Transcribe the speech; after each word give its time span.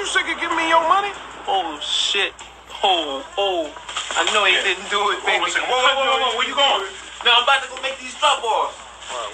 you 0.00 0.08
sick 0.08 0.24
of 0.32 0.40
giving 0.40 0.56
me 0.56 0.64
your 0.72 0.80
money? 0.88 1.12
Oh 1.44 1.76
shit. 1.84 2.32
Oh, 2.80 3.20
oh. 3.36 3.68
I 4.16 4.24
know 4.32 4.48
he 4.48 4.56
didn't 4.64 4.88
do 4.88 4.96
it, 5.12 5.20
baby. 5.28 5.44
Whoa, 5.44 5.68
whoa, 5.68 5.92
whoa, 5.92 6.08
whoa, 6.08 6.18
whoa, 6.24 6.32
where 6.40 6.48
you 6.48 6.56
going? 6.56 6.88
Now 7.20 7.36
I'm 7.36 7.44
about 7.44 7.60
to 7.60 7.68
go 7.68 7.76
make 7.84 8.00
these 8.00 8.16
drop. 8.16 8.40
Alright, 8.40 8.72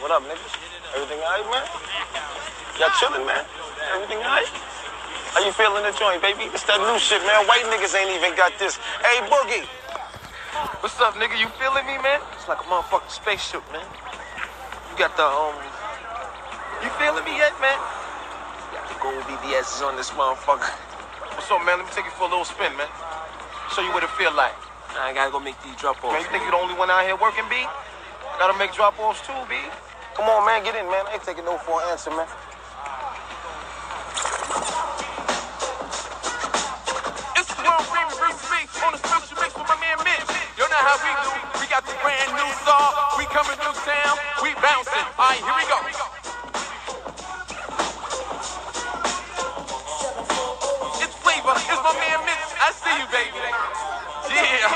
what 0.02 0.10
up, 0.10 0.26
niggas? 0.26 0.54
Everything 0.90 1.22
alright, 1.22 1.46
man? 1.54 1.62
Y'all 2.82 2.90
chilling, 2.98 3.22
man? 3.22 3.46
Everything 3.94 4.18
alright? 4.26 4.50
How 5.38 5.46
you 5.46 5.54
feeling 5.54 5.86
the 5.86 5.94
joint, 5.94 6.18
baby? 6.18 6.50
It's 6.50 6.66
that 6.66 6.82
new 6.82 6.98
shit, 6.98 7.22
man. 7.22 7.46
White 7.46 7.62
niggas 7.70 7.94
ain't 7.94 8.10
even 8.10 8.34
got 8.34 8.50
this. 8.58 8.74
Hey, 9.06 9.22
Boogie. 9.30 9.70
What's 10.82 10.98
up, 10.98 11.14
nigga? 11.14 11.38
You 11.38 11.46
feeling 11.62 11.86
me, 11.86 11.94
man? 12.02 12.18
It's 12.34 12.50
like 12.50 12.58
a 12.58 12.66
motherfucking 12.66 13.14
spaceship, 13.14 13.62
man. 13.70 13.86
You 14.90 14.98
got 14.98 15.14
the 15.14 15.30
um. 15.30 15.54
You 16.82 16.90
feeling 16.98 17.22
me 17.22 17.38
yet, 17.38 17.54
man? 17.62 17.78
You 19.06 19.22
got 19.22 19.22
the 19.22 19.30
gold 19.30 19.38
BBS's 19.38 19.82
on 19.82 19.94
this 19.94 20.10
motherfucker. 20.10 20.66
What's 21.38 21.46
up, 21.50 21.62
man? 21.62 21.78
Let 21.78 21.86
me 21.86 21.92
take 21.94 22.06
you 22.06 22.14
for 22.18 22.26
a 22.26 22.30
little 22.32 22.44
spin, 22.44 22.74
man. 22.74 22.90
Show 23.70 23.82
you 23.86 23.94
what 23.94 24.02
it 24.02 24.10
feel 24.18 24.34
like. 24.34 24.54
Now 24.98 25.06
I 25.06 25.14
gotta 25.14 25.30
go 25.30 25.38
make 25.38 25.54
these 25.62 25.76
drop 25.78 26.02
offs. 26.02 26.10
Man, 26.10 26.26
you 26.26 26.30
think 26.34 26.42
you're 26.42 26.50
the 26.50 26.58
only 26.58 26.74
one 26.74 26.90
out 26.90 27.06
here 27.06 27.14
working, 27.14 27.46
B? 27.46 27.62
Gotta 28.42 28.58
make 28.58 28.74
drop 28.74 28.98
offs 28.98 29.22
too, 29.22 29.36
B. 29.46 29.54
Come 30.18 30.26
on, 30.26 30.42
man. 30.42 30.64
Get 30.66 30.74
in, 30.74 30.90
man. 30.90 31.06
I 31.06 31.14
ain't 31.14 31.22
taking 31.22 31.46
no 31.46 31.54
for 31.62 31.78
an 31.78 31.94
answer, 31.94 32.10
man. 32.10 32.26
It's 37.38 37.50
the 37.54 37.62
world 37.62 37.86
famous 37.94 38.18
Reese 38.18 38.74
on 38.82 38.90
a 38.90 38.98
special 38.98 39.38
mix 39.38 39.54
with 39.54 39.70
my 39.70 39.78
man 39.78 40.02
Mitch. 40.02 40.26
You 40.58 40.66
know 40.66 40.82
how 40.82 40.98
we 40.98 41.10
do. 41.22 41.30
We 41.62 41.70
got 41.70 41.86
the 41.86 41.94
brand 42.02 42.34
new 42.34 42.50
song. 42.66 42.90
We 43.22 43.24
coming 43.30 43.54
through 43.54 43.78
town. 43.86 44.18
We 44.42 44.50
bouncing. 44.58 45.06
All 45.14 45.30
right, 45.30 45.38
here 45.38 45.54
we 45.54 45.66
go. 45.70 46.05
I 52.66 52.74
see 52.74 52.90
you, 52.98 53.06
baby. 53.14 53.30
Yeah. 54.34 54.66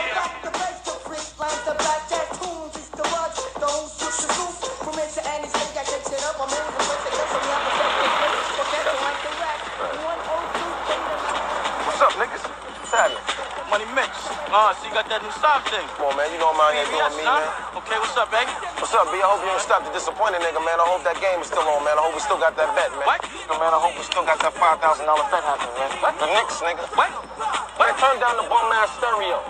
What's 11.82 11.98
up, 11.98 12.14
niggas? 12.14 12.46
What's 12.46 12.94
happening? 12.94 13.18
Money 13.66 13.86
mix. 13.98 14.14
Ah, 14.54 14.70
so 14.78 14.86
you 14.86 14.94
got 14.94 15.10
that 15.10 15.22
new 15.26 15.30
stop 15.34 15.66
thing. 15.66 15.82
Come 15.98 16.14
on, 16.14 16.14
man. 16.14 16.30
You 16.30 16.38
know 16.38 16.54
I'm 16.54 16.62
out 16.62 16.70
here 16.70 16.86
doing 16.86 17.18
me, 17.18 17.26
man. 17.26 17.42
Okay, 17.74 17.98
what's 17.98 18.14
up, 18.14 18.30
baby? 18.30 18.54
What's 18.78 18.94
up, 18.94 19.10
B? 19.10 19.18
I 19.18 19.26
hope 19.26 19.42
you 19.42 19.50
don't 19.50 19.62
stop 19.62 19.82
the 19.82 19.90
disappointed 19.90 20.42
nigga, 20.42 20.62
man. 20.62 20.78
I 20.78 20.86
hope 20.86 21.02
that 21.06 21.18
game 21.18 21.42
is 21.42 21.50
still 21.50 21.66
on, 21.66 21.82
man. 21.82 21.98
I 21.98 22.06
hope 22.06 22.14
we 22.14 22.22
still 22.22 22.38
got 22.38 22.54
that 22.54 22.70
bet, 22.74 22.90
man. 22.94 23.06
What? 23.06 23.22
Yo, 23.26 23.54
man, 23.58 23.74
I 23.74 23.78
hope 23.82 23.94
we 23.98 24.02
still 24.06 24.26
got 24.26 24.38
that 24.42 24.54
$5,000 24.54 24.78
bet 24.78 25.42
happening, 25.42 25.74
man. 25.78 25.90
What? 26.02 26.14
The 26.18 26.26
Knicks, 26.34 26.58
nigga. 26.62 26.82
What? 26.98 27.49
Man, 27.90 27.98
turn 27.98 28.22
down 28.22 28.38
the 28.38 28.46
bum 28.46 28.70
ass 28.70 28.94
stereo. 29.02 29.42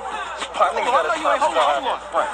Pop, 0.57 0.73
niggas 0.73 0.89
Hold 0.89 1.13
on, 1.13 1.21
you 1.21 1.29
ain't- 1.29 1.45
hold 1.45 1.57
on, 1.61 1.85
hold 1.85 2.01
Right. 2.17 2.33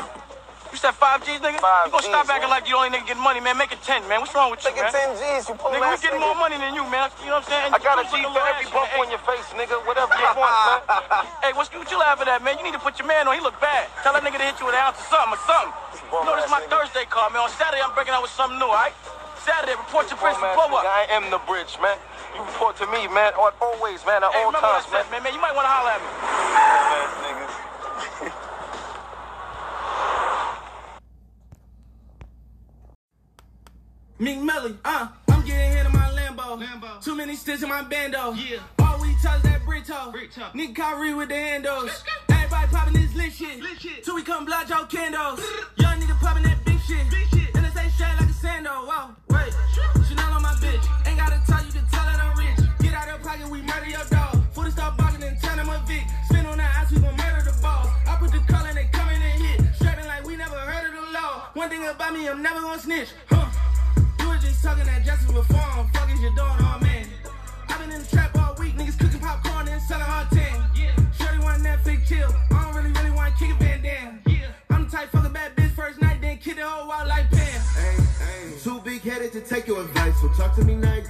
You 0.71 0.79
said 0.79 0.95
five 0.95 1.25
G's, 1.27 1.41
nigga? 1.43 1.59
Five 1.59 1.87
you 1.87 1.99
gonna 1.99 2.03
stop 2.07 2.29
acting 2.31 2.47
man. 2.47 2.51
like 2.51 2.69
you 2.71 2.79
the 2.79 2.79
only 2.79 2.91
nigga 2.95 3.07
getting 3.11 3.23
money, 3.27 3.41
man. 3.41 3.59
Make 3.59 3.73
it 3.73 3.83
ten, 3.83 4.07
man. 4.07 4.21
What's 4.23 4.31
wrong 4.39 4.51
with 4.55 4.63
you, 4.63 4.71
Take 4.71 4.87
it 4.87 4.93
10 4.93 5.19
G's, 5.19 5.49
you 5.51 5.55
pull 5.59 5.73
up 5.73 5.75
Nigga, 5.75 5.91
we 5.91 5.97
getting 5.99 6.21
nigga. 6.21 6.31
more 6.31 6.35
money 6.39 6.59
than 6.63 6.75
you, 6.79 6.85
man. 6.87 7.11
You 7.27 7.33
know 7.33 7.43
what 7.43 7.51
I'm 7.51 7.51
saying? 7.51 7.75
I 7.75 7.79
got 7.83 7.99
a 7.99 8.05
G 8.07 8.23
for 8.23 8.39
every 8.39 8.71
bump 8.71 8.91
on 9.03 9.11
your 9.11 9.19
face, 9.27 9.47
nigga. 9.59 9.83
Whatever 9.83 10.15
you 10.15 10.31
want, 10.39 10.55
man. 10.87 11.27
Hey, 11.43 11.53
what's 11.59 11.73
what 11.75 11.91
you 11.91 11.99
laughing 11.99 12.29
at, 12.29 12.39
man? 12.45 12.59
You 12.59 12.65
need 12.71 12.77
to 12.79 12.83
put 12.85 12.99
your 13.03 13.09
man 13.09 13.27
on. 13.27 13.35
He 13.35 13.41
look 13.41 13.59
bad. 13.59 13.89
Tell 14.05 14.13
that 14.13 14.23
nigga 14.23 14.39
to 14.39 14.47
hit 14.47 14.61
you 14.61 14.67
with 14.67 14.77
an 14.79 14.83
ounce 14.87 15.01
or 15.01 15.09
something 15.11 15.35
or 15.35 15.43
something. 15.49 15.73
You 16.07 16.23
know, 16.23 16.37
this 16.37 16.45
is 16.47 16.51
my 16.55 16.61
nigga. 16.61 16.71
Thursday 16.71 17.05
call, 17.11 17.31
man. 17.35 17.43
On 17.43 17.51
Saturday, 17.51 17.83
I'm 17.83 17.91
breaking 17.97 18.15
out 18.15 18.23
with 18.23 18.31
something 18.31 18.59
new, 18.61 18.69
all 18.71 18.77
right? 18.79 18.95
Saturday, 19.43 19.75
report 19.81 20.11
your 20.13 20.21
bridge 20.21 20.37
for 20.37 20.53
blow 20.55 20.77
up. 20.77 20.85
I 20.85 21.07
am 21.11 21.31
the 21.31 21.39
bridge, 21.49 21.79
man. 21.81 21.97
You 22.37 22.43
report 22.45 22.77
to 22.77 22.87
me, 22.89 23.09
man. 23.09 23.33
al- 23.35 23.55
Always, 23.61 24.05
man. 24.05 24.23
At 24.23 24.33
Hey, 24.33 24.41
all 24.45 24.47
remember 24.53 24.69
what 24.69 24.77
I 24.77 24.81
times, 24.81 24.93
man. 24.93 25.11
man. 25.11 25.23
Man, 25.25 25.35
you 25.35 25.41
might 25.41 25.55
want 25.57 25.65
to 25.65 25.73
holler 25.73 25.91
at 25.97 26.01
me. 26.05 26.09
Bum 26.13 26.93
ass 27.01 27.13
niggas. 27.25 27.55
Meek 34.19 34.41
Melly, 34.41 34.75
uh, 34.85 35.09
I'm 35.29 35.45
getting 35.45 35.73
hit 35.73 35.87
in 35.87 35.93
my 35.93 36.09
Lambo. 36.11 36.59
Lambo. 36.63 37.03
Too 37.05 37.15
many 37.15 37.37
sticks 37.37 37.63
in 37.63 37.69
my 37.69 37.83
bando. 37.83 38.33
Yeah. 38.33 38.59
All 38.79 39.01
we 39.01 39.15
touch 39.23 39.43
that 39.43 39.63
Brito. 39.67 40.11
Brito. 40.11 40.41
Nigga 40.55 40.75
Kyrie 40.75 41.13
with 41.15 41.29
the 41.29 41.35
handos. 41.35 42.03
Everybody 42.31 42.67
popping 42.73 42.95
this 42.95 43.15
lit 43.15 43.33
shit. 43.33 43.61
Lit 43.61 43.79
shit. 43.81 44.05
Till 44.05 44.15
we 44.15 44.23
come 44.23 44.47
blood 44.47 44.69
your 44.71 44.87
candles. 44.87 45.41
Young 45.77 46.01
nigga 46.01 46.19
popping 46.21 46.45
that 46.45 46.65
big 46.65 46.81
shit. 46.81 47.11
Big 47.11 47.29
shit. 47.29 47.55
And 47.57 47.67
it 47.67 47.73
stay 47.73 47.89
straight 47.91 48.17
like 48.19 48.31
a 48.31 48.33
sando. 48.33 48.87
Whoa, 48.89 49.11
wait. 49.29 49.53
Chanel 50.09 50.33
on 50.33 50.43
my 50.43 50.55
bitch. 50.65 51.07
Ain't 51.07 51.19
gotta 51.19 51.41
tell 51.47 51.63
you 51.63 51.73
to 51.73 51.83
tell 51.93 52.09
it 52.09 52.19
I'm 52.19 52.36
stop 54.77 54.97
barking 54.99 55.23
and 55.23 55.41
turn 55.43 55.59
him 55.59 55.69
a 55.71 55.79
Vic. 55.89 56.05
Spin 56.27 56.45
on 56.47 56.59
that 56.59 56.71
ass, 56.77 56.93
we 56.93 57.01
gon' 57.01 57.17
murder 57.17 57.51
the 57.51 57.57
ball. 57.63 57.89
I 58.07 58.17
put 58.21 58.31
the 58.31 58.41
call 58.53 58.65
and 58.67 58.77
they 58.77 58.85
come 58.93 59.09
in 59.09 59.23
and 59.23 59.43
hit. 59.43 59.75
Strapping 59.75 60.07
like 60.07 60.25
we 60.27 60.37
never 60.37 60.55
heard 60.55 60.85
of 60.89 60.95
the 60.95 61.13
law. 61.13 61.49
One 61.55 61.69
thing 61.71 61.87
about 61.87 62.13
me, 62.13 62.29
I'm 62.29 62.43
never 62.43 62.61
gonna 62.61 62.79
snitch. 62.79 63.09
Huh. 63.31 63.49
You 64.21 64.29
was 64.29 64.43
just 64.43 64.63
talking 64.63 64.85
that 64.85 65.03
justice 65.05 65.33
reform. 65.33 65.89
Fuck 65.95 66.13
is 66.13 66.21
you 66.21 66.33
doing, 66.37 66.61
oh 66.61 66.79
man? 66.83 67.07
i 67.69 67.79
been 67.79 67.91
in 67.91 68.03
the 68.03 68.09
trap 68.09 68.37
all 68.37 68.55
week, 68.61 68.75
niggas 68.77 68.99
cooking 68.99 69.21
popcorn 69.21 69.67
and 69.69 69.81
selling 69.83 70.05
hard 70.05 70.29
tan. 70.31 70.57
Shorty 71.19 71.39
want 71.39 71.63
Netflix 71.63 72.07
chill. 72.07 72.31
I 72.53 72.63
don't 72.65 72.75
really, 72.77 72.93
really 72.93 73.11
want 73.11 73.33
to 73.33 73.45
kick 73.45 73.55
a 73.57 73.59
Van 73.59 73.83
Damme. 73.83 74.21
Yeah. 74.27 74.53
I'm 74.71 74.85
the 74.85 74.91
type 74.91 75.09
fuck 75.09 75.25
a 75.25 75.31
bad 75.31 75.57
bitch 75.57 75.71
first 75.71 76.03
night, 76.03 76.21
then 76.21 76.37
kick 76.37 76.57
the 76.57 76.69
whole 76.69 76.87
wild 76.87 77.09
like 77.09 77.31
Pam. 77.31 77.63
Too 78.63 78.81
big 78.85 79.01
headed 79.01 79.33
to 79.33 79.41
take 79.41 79.67
your 79.69 79.81
advice, 79.81 80.21
so 80.21 80.29
talk 80.37 80.55
to 80.57 80.65
me 80.65 80.75
nice. 80.75 81.07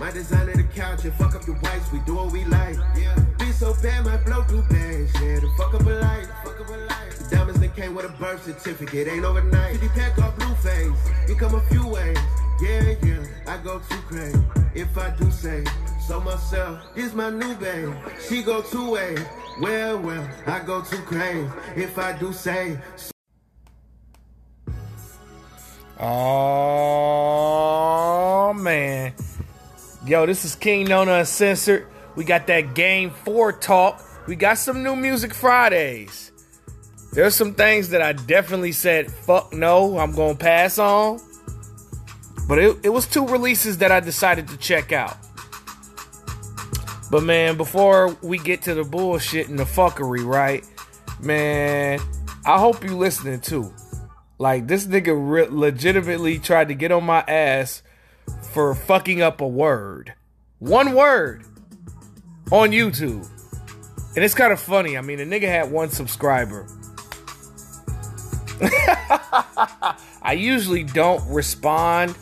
My 0.00 0.10
design 0.10 0.48
of 0.48 0.56
the 0.56 0.64
couch 0.64 1.04
and 1.04 1.14
fuck 1.14 1.36
up 1.36 1.46
your 1.46 1.56
wife, 1.60 1.92
we 1.92 2.00
do 2.00 2.16
what 2.16 2.32
we 2.32 2.44
like. 2.46 2.76
Yeah. 2.96 3.16
Be 3.38 3.52
so 3.52 3.74
bad, 3.80 4.04
my 4.04 4.16
blow 4.18 4.42
through 4.42 4.62
bags, 4.62 5.12
yeah, 5.22 5.38
to 5.38 5.48
fuck 5.56 5.72
up 5.72 5.82
a 5.82 5.90
life. 5.90 6.28
Fuck 6.42 6.60
up 6.60 6.68
a 6.68 6.72
life. 6.72 7.18
The 7.18 7.36
diamonds 7.36 7.60
that 7.60 7.76
came 7.76 7.94
with 7.94 8.06
a 8.06 8.08
birth 8.08 8.42
certificate, 8.44 9.06
ain't 9.06 9.24
overnight. 9.24 9.78
50 9.78 9.88
pack 10.00 10.18
off 10.18 10.36
blue 10.36 10.52
face, 10.56 10.90
it 11.28 11.38
come 11.38 11.54
a 11.54 11.60
few 11.68 11.86
ways. 11.86 12.18
Yeah, 12.60 12.94
yeah, 13.04 13.24
I 13.46 13.58
go 13.58 13.78
too 13.88 14.00
crazy. 14.08 14.42
If 14.74 14.98
I 14.98 15.10
do 15.10 15.30
say 15.30 15.62
so 16.06 16.20
myself, 16.20 16.80
this 16.96 17.14
my 17.14 17.30
new 17.30 17.54
babe. 17.54 17.94
She 18.28 18.42
go 18.42 18.62
two 18.62 18.90
ways. 18.90 19.20
Well, 19.60 19.98
well, 19.98 20.28
I 20.46 20.58
go 20.60 20.82
too 20.82 20.98
crazy. 20.98 21.48
If 21.76 21.98
I 21.98 22.12
do 22.18 22.32
say 22.32 22.78
Oh 26.00 27.32
man. 28.52 29.12
Yo, 30.06 30.26
this 30.26 30.44
is 30.44 30.54
King 30.54 30.84
Nona 30.84 31.20
Uncensored. 31.20 31.86
We 32.14 32.24
got 32.24 32.46
that 32.48 32.74
game 32.74 33.08
four 33.08 33.52
talk. 33.52 34.02
We 34.26 34.36
got 34.36 34.58
some 34.58 34.82
new 34.82 34.94
music 34.94 35.32
Fridays. 35.32 36.30
There's 37.14 37.34
some 37.34 37.54
things 37.54 37.88
that 37.88 38.02
I 38.02 38.12
definitely 38.12 38.72
said, 38.72 39.10
fuck 39.10 39.54
no, 39.54 39.98
I'm 39.98 40.12
gonna 40.12 40.34
pass 40.34 40.78
on. 40.78 41.20
But 42.46 42.58
it, 42.58 42.76
it 42.82 42.88
was 42.90 43.06
two 43.06 43.26
releases 43.26 43.78
that 43.78 43.90
I 43.90 44.00
decided 44.00 44.46
to 44.48 44.58
check 44.58 44.92
out. 44.92 45.16
But 47.10 47.22
man, 47.22 47.56
before 47.56 48.14
we 48.20 48.36
get 48.36 48.60
to 48.62 48.74
the 48.74 48.84
bullshit 48.84 49.48
and 49.48 49.58
the 49.58 49.64
fuckery, 49.64 50.22
right? 50.22 50.68
Man, 51.18 51.98
I 52.44 52.58
hope 52.58 52.84
you 52.84 52.94
listening 52.94 53.40
too. 53.40 53.72
Like 54.36 54.66
this 54.66 54.86
nigga 54.86 55.14
re- 55.16 55.48
legitimately 55.48 56.40
tried 56.40 56.68
to 56.68 56.74
get 56.74 56.92
on 56.92 57.04
my 57.04 57.20
ass 57.20 57.82
for 58.52 58.74
fucking 58.74 59.22
up 59.22 59.40
a 59.40 59.48
word. 59.48 60.14
One 60.58 60.94
word 60.94 61.44
on 62.50 62.70
YouTube. 62.70 63.28
And 64.14 64.24
it's 64.24 64.34
kind 64.34 64.52
of 64.52 64.60
funny. 64.60 64.96
I 64.96 65.00
mean, 65.00 65.18
the 65.18 65.24
nigga 65.24 65.48
had 65.48 65.70
one 65.70 65.90
subscriber. 65.90 66.66
I 70.22 70.36
usually 70.36 70.84
don't 70.84 71.26
respond 71.28 72.16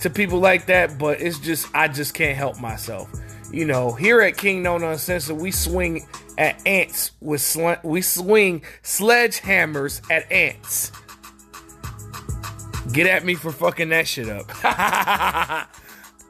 to 0.00 0.10
people 0.10 0.40
like 0.40 0.66
that, 0.66 0.98
but 0.98 1.20
it's 1.20 1.38
just 1.38 1.68
I 1.74 1.88
just 1.88 2.14
can't 2.14 2.36
help 2.36 2.60
myself. 2.60 3.10
You 3.52 3.64
know, 3.64 3.92
here 3.92 4.20
at 4.20 4.36
King 4.36 4.62
No 4.62 4.78
Nonsense, 4.78 5.28
we 5.30 5.50
swing 5.50 6.06
at 6.38 6.64
ants 6.66 7.12
with 7.20 7.40
sl- 7.40 7.80
we 7.82 8.02
swing 8.02 8.62
sledgehammers 8.82 10.00
at 10.10 10.30
ants. 10.30 10.92
Get 12.92 13.06
at 13.06 13.24
me 13.24 13.34
for 13.34 13.52
fucking 13.52 13.90
that 13.90 14.08
shit 14.08 14.28
up. 14.28 14.50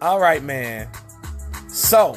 All 0.02 0.20
right, 0.20 0.42
man. 0.42 0.88
So, 1.68 2.16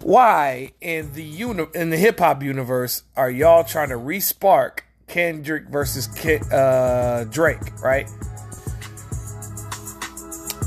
why 0.00 0.72
in 0.80 1.12
the 1.12 1.22
uni- 1.24 1.66
in 1.74 1.90
the 1.90 1.96
hip 1.96 2.20
hop 2.20 2.42
universe 2.42 3.02
are 3.16 3.30
y'all 3.30 3.64
trying 3.64 3.88
to 3.88 3.96
respark 3.96 4.80
Kendrick 5.08 5.68
versus 5.68 6.08
uh, 6.52 7.26
Drake? 7.30 7.82
Right. 7.82 8.08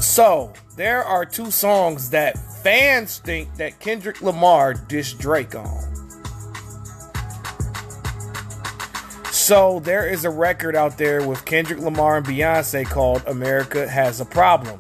So 0.02 0.52
there 0.76 1.04
are 1.04 1.26
two 1.26 1.52
songs 1.52 2.10
that 2.10 2.38
fans 2.64 3.20
think 3.20 3.56
that 3.56 3.80
Kendrick 3.80 4.22
Lamar 4.22 4.74
dissed 4.74 5.20
Drake 5.20 5.56
on. 5.56 5.91
So 9.52 9.82
there 9.82 10.08
is 10.08 10.24
a 10.24 10.30
record 10.30 10.78
out 10.78 10.98
there 10.98 11.28
with 11.28 11.44
Kendrick 11.44 11.80
Lamar 11.80 12.16
and 12.16 12.26
Beyonce 12.26 12.86
called 12.86 13.22
America 13.28 13.86
Has 13.86 14.22
a 14.22 14.26
Problem. 14.26 14.80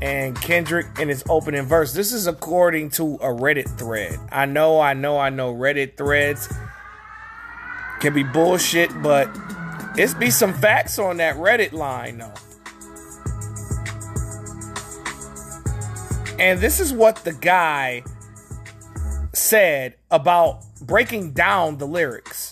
and 0.00 0.34
Kendrick 0.40 0.88
in 0.98 1.08
his 1.08 1.22
opening 1.28 1.62
verse. 1.62 1.92
This 1.92 2.12
is 2.12 2.26
according 2.26 2.90
to 2.90 3.14
a 3.14 3.28
Reddit 3.28 3.78
thread. 3.78 4.18
I 4.32 4.46
know, 4.46 4.80
I 4.80 4.94
know, 4.94 5.18
I 5.18 5.30
know 5.30 5.54
Reddit 5.54 5.96
threads 5.96 6.52
can 8.00 8.12
be 8.12 8.24
bullshit, 8.24 8.90
but 9.04 9.30
it's 9.96 10.14
be 10.14 10.30
some 10.30 10.52
facts 10.52 10.98
on 10.98 11.18
that 11.18 11.36
Reddit 11.36 11.70
line 11.70 12.18
though. 12.18 12.34
And 16.40 16.58
this 16.58 16.80
is 16.80 16.92
what 16.92 17.18
the 17.18 17.34
guy 17.34 18.02
said 19.32 19.94
about 20.10 20.64
breaking 20.80 21.34
down 21.34 21.78
the 21.78 21.86
lyrics. 21.86 22.51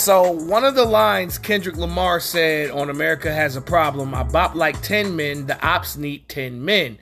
So 0.00 0.30
one 0.32 0.64
of 0.64 0.74
the 0.74 0.86
lines 0.86 1.36
Kendrick 1.36 1.76
Lamar 1.76 2.20
said 2.20 2.70
on 2.70 2.88
America 2.88 3.30
Has 3.30 3.54
a 3.54 3.60
Problem, 3.60 4.14
I 4.14 4.22
bop 4.22 4.54
like 4.54 4.80
10 4.80 5.14
men, 5.14 5.44
the 5.44 5.62
ops 5.62 5.98
need 5.98 6.26
10 6.26 6.64
men. 6.64 6.98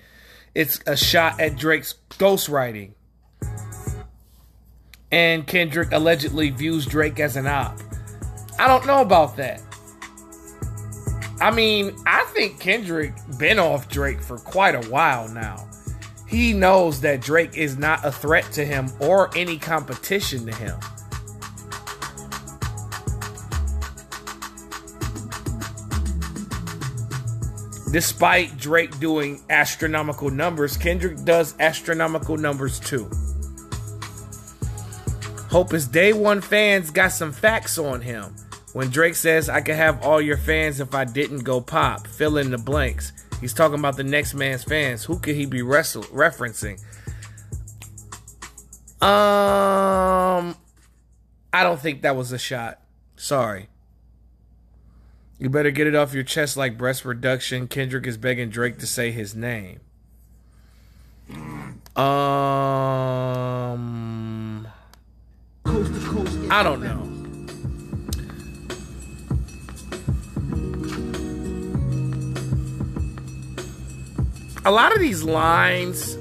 It's 0.53 0.81
a 0.85 0.97
shot 0.97 1.39
at 1.39 1.55
Drake's 1.55 1.95
ghostwriting. 2.11 2.95
And 5.13 5.47
Kendrick 5.47 5.93
allegedly 5.93 6.51
views 6.51 6.87
Drake 6.87 7.21
as 7.21 7.37
an 7.37 7.47
op. 7.47 7.79
I 8.59 8.67
don't 8.67 8.85
know 8.85 9.01
about 9.01 9.37
that. 9.37 9.63
I 11.41 11.53
mean, 11.53 11.95
I 12.05 12.25
think 12.35 12.59
Kendrick 12.59 13.15
been 13.39 13.61
off 13.61 13.89
Drake 13.89 14.21
for 14.21 14.39
quite 14.39 14.75
a 14.75 14.91
while 14.91 15.29
now. 15.29 15.69
He 16.27 16.53
knows 16.53 17.01
that 17.03 17.21
Drake 17.21 17.57
is 17.57 17.79
not 17.79 18.05
a 18.05 18.11
threat 18.11 18.51
to 18.55 18.67
him 18.67 18.91
or 18.99 19.31
any 19.37 19.57
competition 19.57 20.47
to 20.47 20.53
him. 20.57 20.81
Despite 27.93 28.59
Drake 28.59 28.99
doing 28.99 29.41
astronomical 29.49 30.31
numbers, 30.31 30.77
Kendrick 30.77 31.25
does 31.25 31.55
astronomical 31.59 32.37
numbers 32.37 32.79
too. 32.79 33.11
Hope 35.51 35.73
his 35.73 35.87
day 35.87 36.13
one 36.13 36.43
fans 36.43 36.91
got 36.91 37.13
some 37.13 37.33
facts 37.33 37.79
on 37.79 38.03
him. 38.03 38.35
When 38.75 38.91
Drake 38.91 39.15
says, 39.15 39.49
I 39.49 39.63
could 39.63 39.77
have 39.77 40.03
all 40.03 40.21
your 40.21 40.37
fans 40.37 40.79
if 40.79 40.95
I 40.95 41.07
didn't 41.07 41.39
go 41.39 41.61
pop, 41.61 42.07
fill 42.07 42.37
in 42.37 42.51
the 42.51 42.59
blanks. 42.59 43.13
He's 43.41 43.55
talking 43.55 43.79
about 43.79 43.97
the 43.97 44.05
next 44.05 44.35
man's 44.35 44.65
fans. 44.65 45.05
Who 45.05 45.19
could 45.19 45.37
he 45.37 45.47
be 45.47 45.63
wrestle- 45.63 46.05
referencing? 46.05 46.79
Um, 49.01 50.57
I 51.53 51.63
don't 51.63 51.81
think 51.81 52.03
that 52.03 52.17
was 52.17 52.33
a 52.33 52.39
shot. 52.39 52.81
Sorry. 53.17 53.69
You 55.41 55.49
better 55.49 55.71
get 55.71 55.87
it 55.87 55.95
off 55.95 56.15
your 56.15 56.25
chest 56.25 56.57
like 56.57 56.77
breast 56.77 57.05
reduction. 57.05 57.69
Kendrick 57.69 58.09
is 58.09 58.17
begging 58.17 58.51
Drake 58.51 58.79
to 58.79 58.87
say 58.89 59.13
his 59.13 59.37
name. 59.37 59.79
Um, 61.97 62.05
I 66.51 66.63
don't 66.65 66.83
know. 66.83 67.05
A 74.65 74.73
lot 74.73 74.93
of 74.93 74.99
these 74.99 75.23
lines, 75.23 76.17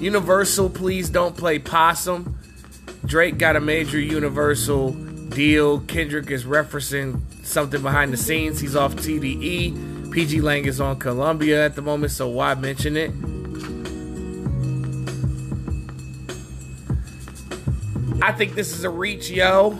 Universal, 0.00 0.70
please 0.70 1.08
don't 1.08 1.36
play 1.36 1.60
possum. 1.60 2.38
Drake 3.06 3.38
got 3.38 3.54
a 3.54 3.60
major 3.60 4.00
Universal 4.00 4.90
deal. 5.30 5.78
Kendrick 5.80 6.30
is 6.30 6.44
referencing 6.44 7.20
something 7.48 7.82
behind 7.82 8.12
the 8.12 8.16
scenes. 8.16 8.60
He's 8.60 8.76
off 8.76 8.94
TDE. 8.94 10.12
PG 10.12 10.40
Lang 10.40 10.64
is 10.64 10.80
on 10.80 10.98
Columbia 10.98 11.64
at 11.64 11.74
the 11.74 11.82
moment, 11.82 12.12
so 12.12 12.28
why 12.28 12.54
mention 12.54 12.96
it? 12.96 13.10
I 18.22 18.32
think 18.32 18.54
this 18.54 18.72
is 18.74 18.84
a 18.84 18.90
reach, 18.90 19.30
yo. 19.30 19.70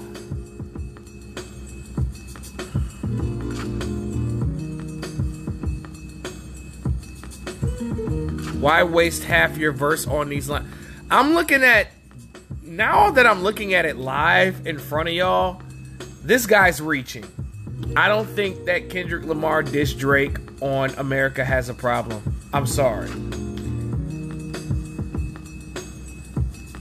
Why 8.60 8.82
waste 8.82 9.24
half 9.24 9.56
your 9.56 9.72
verse 9.72 10.06
on 10.06 10.28
these 10.28 10.48
lines? 10.48 10.68
I'm 11.10 11.34
looking 11.34 11.62
at 11.62 11.88
now 12.62 13.10
that 13.10 13.26
I'm 13.26 13.42
looking 13.42 13.74
at 13.74 13.86
it 13.86 13.96
live 13.96 14.66
in 14.66 14.78
front 14.78 15.08
of 15.08 15.14
y'all. 15.14 15.62
This 16.22 16.46
guy's 16.46 16.80
reaching. 16.80 17.24
I 17.96 18.08
don't 18.08 18.26
think 18.26 18.66
that 18.66 18.90
Kendrick 18.90 19.24
Lamar 19.24 19.62
dissed 19.62 19.98
Drake 19.98 20.36
on 20.60 20.90
America 20.96 21.44
Has 21.44 21.68
a 21.68 21.74
Problem. 21.74 22.22
I'm 22.52 22.66
sorry. 22.66 23.10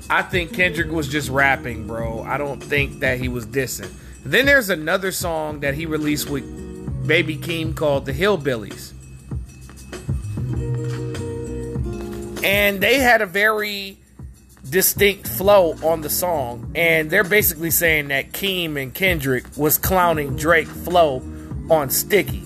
I 0.09 0.21
think 0.21 0.53
Kendrick 0.53 0.89
was 0.89 1.07
just 1.07 1.29
rapping, 1.29 1.85
bro. 1.85 2.23
I 2.23 2.37
don't 2.37 2.61
think 2.61 2.99
that 2.99 3.19
he 3.19 3.27
was 3.27 3.45
dissing. 3.45 3.91
Then 4.23 4.45
there's 4.45 4.69
another 4.69 5.11
song 5.11 5.61
that 5.61 5.73
he 5.73 5.85
released 5.85 6.29
with 6.29 6.45
Baby 7.07 7.37
Keem 7.37 7.75
called 7.75 8.05
The 8.05 8.13
Hillbillies. 8.13 8.93
And 12.43 12.79
they 12.79 12.99
had 12.99 13.21
a 13.21 13.25
very 13.25 13.97
distinct 14.69 15.27
flow 15.27 15.75
on 15.83 16.01
the 16.01 16.09
song. 16.09 16.71
And 16.75 17.09
they're 17.09 17.23
basically 17.23 17.71
saying 17.71 18.09
that 18.09 18.31
Keem 18.31 18.81
and 18.81 18.93
Kendrick 18.93 19.45
was 19.55 19.77
clowning 19.77 20.35
Drake 20.35 20.67
flow 20.67 21.21
on 21.69 21.89
Sticky. 21.89 22.43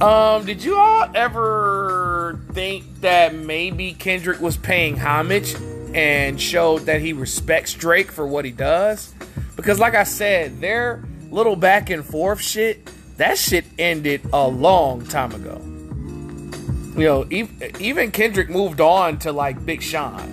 Um, 0.00 0.44
did 0.44 0.62
you 0.62 0.76
all 0.76 1.08
ever 1.14 2.38
think 2.52 3.00
that 3.00 3.34
maybe 3.34 3.94
Kendrick 3.94 4.40
was 4.40 4.58
paying 4.58 4.98
homage 4.98 5.54
and 5.94 6.38
showed 6.38 6.80
that 6.80 7.00
he 7.00 7.14
respects 7.14 7.72
Drake 7.72 8.12
for 8.12 8.26
what 8.26 8.44
he 8.44 8.50
does? 8.50 9.14
Because, 9.56 9.78
like 9.78 9.94
I 9.94 10.04
said, 10.04 10.60
their 10.60 11.02
little 11.30 11.56
back 11.56 11.88
and 11.88 12.04
forth 12.04 12.42
shit, 12.42 12.90
that 13.16 13.38
shit 13.38 13.64
ended 13.78 14.20
a 14.34 14.46
long 14.46 15.06
time 15.06 15.32
ago. 15.32 15.62
You 16.96 17.04
know, 17.04 17.26
even 17.30 18.10
Kendrick 18.10 18.48
moved 18.48 18.80
on 18.80 19.18
to 19.20 19.32
like 19.32 19.64
Big 19.66 19.82
Sean. 19.82 20.32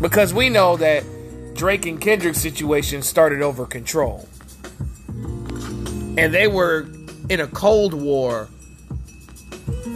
Because 0.00 0.32
we 0.32 0.48
know 0.48 0.76
that 0.76 1.04
Drake 1.54 1.86
and 1.86 2.00
Kendrick's 2.00 2.40
situation 2.40 3.02
started 3.02 3.42
over 3.42 3.66
control 3.66 4.28
and 6.18 6.34
they 6.34 6.48
were 6.48 6.88
in 7.28 7.40
a 7.40 7.46
Cold 7.46 7.94
War 7.94 8.48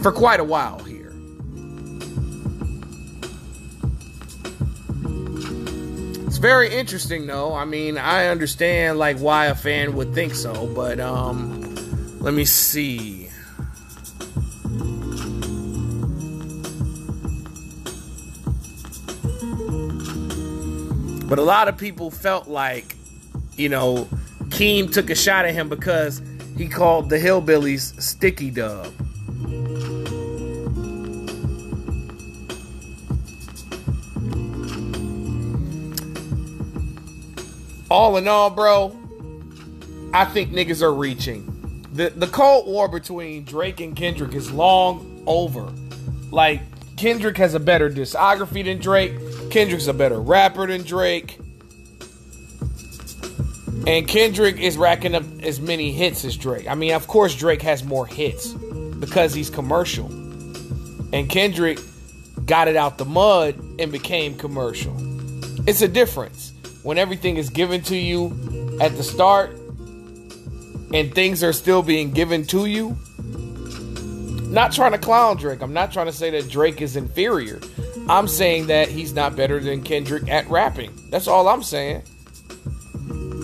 for 0.01 0.11
quite 0.11 0.39
a 0.39 0.43
while 0.43 0.79
here. 0.79 1.11
It's 6.25 6.37
very 6.37 6.73
interesting 6.73 7.27
though. 7.27 7.53
I 7.53 7.65
mean, 7.65 7.97
I 7.97 8.27
understand 8.27 8.97
like 8.97 9.17
why 9.17 9.47
a 9.47 9.55
fan 9.55 9.95
would 9.95 10.13
think 10.13 10.33
so, 10.33 10.65
but 10.67 11.01
um 11.01 11.62
let 12.23 12.33
me 12.33 12.45
see. 12.45 13.29
But 21.27 21.37
a 21.37 21.41
lot 21.41 21.67
of 21.67 21.77
people 21.77 22.09
felt 22.09 22.47
like, 22.47 22.95
you 23.57 23.67
know, 23.67 24.07
Keem 24.45 24.91
took 24.91 25.09
a 25.09 25.15
shot 25.15 25.45
at 25.45 25.53
him 25.53 25.67
because 25.67 26.21
he 26.57 26.69
called 26.69 27.09
the 27.09 27.17
Hillbillies 27.17 28.01
Sticky 28.01 28.51
Dub. 28.51 28.87
All 37.91 38.15
in 38.15 38.29
all, 38.29 38.49
bro, 38.49 38.97
I 40.13 40.23
think 40.23 40.51
niggas 40.51 40.81
are 40.81 40.93
reaching. 40.93 41.52
The 41.93 42.09
the 42.09 42.27
Cold 42.27 42.67
War 42.67 42.87
between 42.87 43.43
Drake 43.43 43.79
and 43.79 43.95
Kendrick 43.95 44.33
is 44.33 44.51
long 44.51 45.23
over. 45.27 45.71
Like 46.31 46.61
Kendrick 46.97 47.37
has 47.37 47.53
a 47.53 47.59
better 47.59 47.89
discography 47.89 48.65
than 48.65 48.79
Drake. 48.79 49.13
Kendrick's 49.51 49.85
a 49.85 49.93
better 49.93 50.19
rapper 50.19 50.65
than 50.65 50.81
Drake. 50.81 51.37
And 53.85 54.07
Kendrick 54.07 54.57
is 54.59 54.75
racking 54.75 55.13
up 55.13 55.23
as 55.43 55.59
many 55.59 55.91
hits 55.91 56.25
as 56.25 56.35
Drake. 56.35 56.67
I 56.67 56.73
mean, 56.73 56.93
of 56.93 57.07
course, 57.07 57.35
Drake 57.35 57.61
has 57.61 57.83
more 57.83 58.07
hits 58.07 58.53
because 58.53 59.33
he's 59.33 59.51
commercial. 59.51 60.07
And 61.13 61.29
Kendrick 61.29 61.79
got 62.45 62.67
it 62.67 62.75
out 62.75 62.97
the 62.97 63.05
mud 63.05 63.55
and 63.77 63.91
became 63.91 64.35
commercial. 64.35 64.95
It's 65.67 65.81
a 65.81 65.87
difference 65.87 66.53
when 66.81 66.97
everything 66.97 67.37
is 67.37 67.49
given 67.49 67.83
to 67.83 67.97
you 67.97 68.77
at 68.81 68.95
the 68.97 69.03
start 69.03 69.55
and 70.93 71.13
things 71.13 71.43
are 71.43 71.51
still 71.51 71.81
being 71.81 72.11
given 72.11 72.45
to 72.45 72.65
you. 72.65 72.95
Not 74.49 74.71
trying 74.71 74.91
to 74.91 74.99
clown 74.99 75.37
Drake. 75.37 75.61
I'm 75.61 75.73
not 75.73 75.91
trying 75.91 76.05
to 76.05 76.13
say 76.13 76.29
that 76.29 76.47
Drake 76.47 76.79
is 76.81 76.95
inferior. 76.95 77.59
I'm 78.07 78.27
saying 78.27 78.67
that 78.67 78.87
he's 78.87 79.13
not 79.13 79.35
better 79.35 79.59
than 79.59 79.81
Kendrick 79.81 80.29
at 80.29 80.47
rapping. 80.47 80.91
That's 81.09 81.27
all 81.27 81.47
I'm 81.47 81.63
saying. 81.63 82.03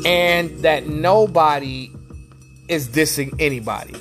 And 0.06 0.60
that 0.60 0.86
nobody 0.86 1.91
is 2.68 2.88
dissing 2.88 3.34
anybody. 3.39 3.96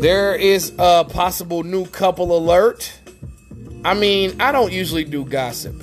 There 0.00 0.36
is 0.36 0.72
a 0.78 1.04
possible 1.04 1.64
new 1.64 1.86
couple 1.86 2.36
alert. 2.36 2.92
I 3.84 3.94
mean, 3.94 4.40
I 4.40 4.52
don't 4.52 4.70
usually 4.72 5.04
do 5.04 5.24
gossip, 5.24 5.74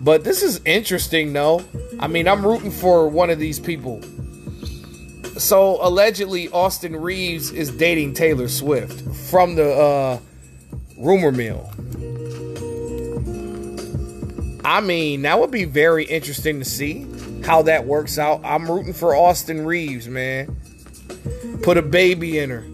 but 0.00 0.24
this 0.24 0.42
is 0.42 0.60
interesting 0.64 1.32
though. 1.32 1.64
I 2.00 2.08
mean, 2.08 2.26
I'm 2.26 2.44
rooting 2.44 2.70
for 2.70 3.08
one 3.08 3.30
of 3.30 3.38
these 3.38 3.60
people. 3.60 4.00
So 5.38 5.78
allegedly, 5.80 6.48
Austin 6.48 6.96
Reaves 6.96 7.52
is 7.52 7.70
dating 7.70 8.14
Taylor 8.14 8.48
Swift 8.48 9.00
from 9.30 9.54
the 9.54 9.72
uh, 9.72 10.18
rumor 10.98 11.30
mill. 11.30 11.70
I 14.64 14.80
mean, 14.80 15.22
that 15.22 15.38
would 15.38 15.52
be 15.52 15.64
very 15.64 16.04
interesting 16.04 16.58
to 16.58 16.64
see 16.64 17.06
how 17.44 17.62
that 17.62 17.86
works 17.86 18.18
out. 18.18 18.44
I'm 18.44 18.68
rooting 18.68 18.92
for 18.92 19.14
Austin 19.14 19.64
Reaves, 19.64 20.08
man. 20.08 20.56
Put 21.62 21.78
a 21.78 21.82
baby 21.82 22.38
in 22.38 22.50
her. 22.50 22.64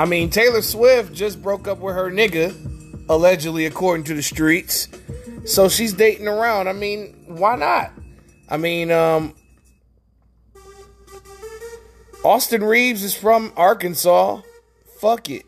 I 0.00 0.06
mean, 0.06 0.30
Taylor 0.30 0.62
Swift 0.62 1.12
just 1.12 1.42
broke 1.42 1.68
up 1.68 1.80
with 1.80 1.94
her 1.94 2.10
nigga, 2.10 2.56
allegedly, 3.10 3.66
according 3.66 4.04
to 4.04 4.14
the 4.14 4.22
streets. 4.22 4.88
So 5.44 5.68
she's 5.68 5.92
dating 5.92 6.26
around. 6.26 6.68
I 6.68 6.72
mean, 6.72 7.24
why 7.26 7.56
not? 7.56 7.92
I 8.48 8.56
mean, 8.56 8.90
um, 8.90 9.34
Austin 12.24 12.64
Reaves 12.64 13.04
is 13.04 13.14
from 13.14 13.52
Arkansas. 13.58 14.40
Fuck 15.00 15.28
it. 15.28 15.44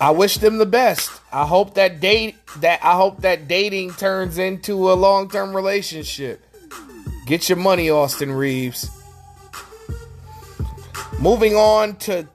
I 0.00 0.10
wish 0.10 0.38
them 0.38 0.58
the 0.58 0.66
best. 0.66 1.12
I 1.32 1.46
hope 1.46 1.74
that 1.74 2.00
date 2.00 2.34
that 2.56 2.84
I 2.84 2.94
hope 2.94 3.22
that 3.22 3.48
dating 3.48 3.92
turns 3.94 4.38
into 4.38 4.90
a 4.90 4.94
long-term 4.94 5.54
relationship. 5.54 6.44
Get 7.26 7.48
your 7.48 7.58
money, 7.58 7.90
Austin 7.90 8.32
Reaves. 8.32 8.90
Moving 11.20 11.54
on 11.54 11.96
to 11.96 12.26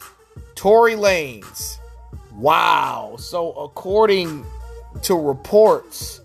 Tory 0.56 0.94
Lanez. 0.94 1.78
Wow. 2.34 3.16
So 3.18 3.52
according 3.54 4.46
to 5.04 5.16
reports 5.16 6.22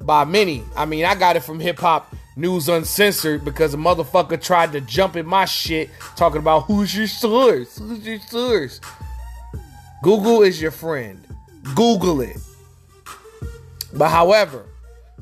by 0.00 0.24
many, 0.24 0.62
I 0.76 0.86
mean 0.86 1.04
I 1.04 1.14
got 1.14 1.36
it 1.36 1.40
from 1.40 1.60
Hip 1.60 1.78
Hop 1.80 2.14
News 2.36 2.68
Uncensored 2.68 3.44
because 3.44 3.74
a 3.74 3.76
motherfucker 3.76 4.40
tried 4.40 4.72
to 4.72 4.80
jump 4.80 5.16
in 5.16 5.26
my 5.26 5.44
shit 5.44 5.90
talking 6.16 6.38
about 6.38 6.60
who's 6.60 6.96
your 6.96 7.06
source? 7.06 7.78
Who's 7.78 8.06
your 8.06 8.20
source? 8.20 8.80
Google 10.02 10.42
is 10.42 10.60
your 10.60 10.70
friend. 10.70 11.24
Google 11.74 12.20
it. 12.20 12.36
But 13.94 14.10
however, 14.10 14.66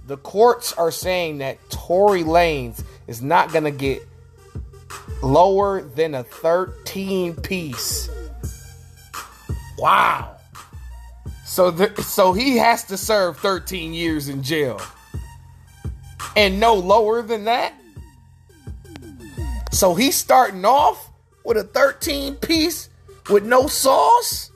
the 0.07 0.17
courts 0.17 0.73
are 0.73 0.91
saying 0.91 1.39
that 1.39 1.59
Tory 1.71 2.23
Lanez 2.23 2.83
is 3.07 3.23
not 3.23 3.53
going 3.53 3.65
to 3.65 3.71
get 3.71 4.03
lower 5.23 5.83
than 5.83 6.15
a 6.15 6.25
13 6.25 7.37
piece. 7.37 8.11
Wow. 9.79 10.37
So 11.45 11.71
the, 11.71 12.03
so 12.03 12.33
he 12.33 12.57
has 12.57 12.85
to 12.85 12.97
serve 12.97 13.39
13 13.39 13.93
years 13.93 14.29
in 14.29 14.43
jail. 14.43 14.81
And 16.35 16.59
no 16.59 16.75
lower 16.75 17.21
than 17.21 17.45
that? 17.45 17.75
So 19.71 19.95
he's 19.95 20.17
starting 20.17 20.65
off 20.65 21.11
with 21.45 21.57
a 21.57 21.65
13 21.65 22.37
piece 22.37 22.89
with 23.29 23.45
no 23.45 23.67
sauce? 23.67 24.51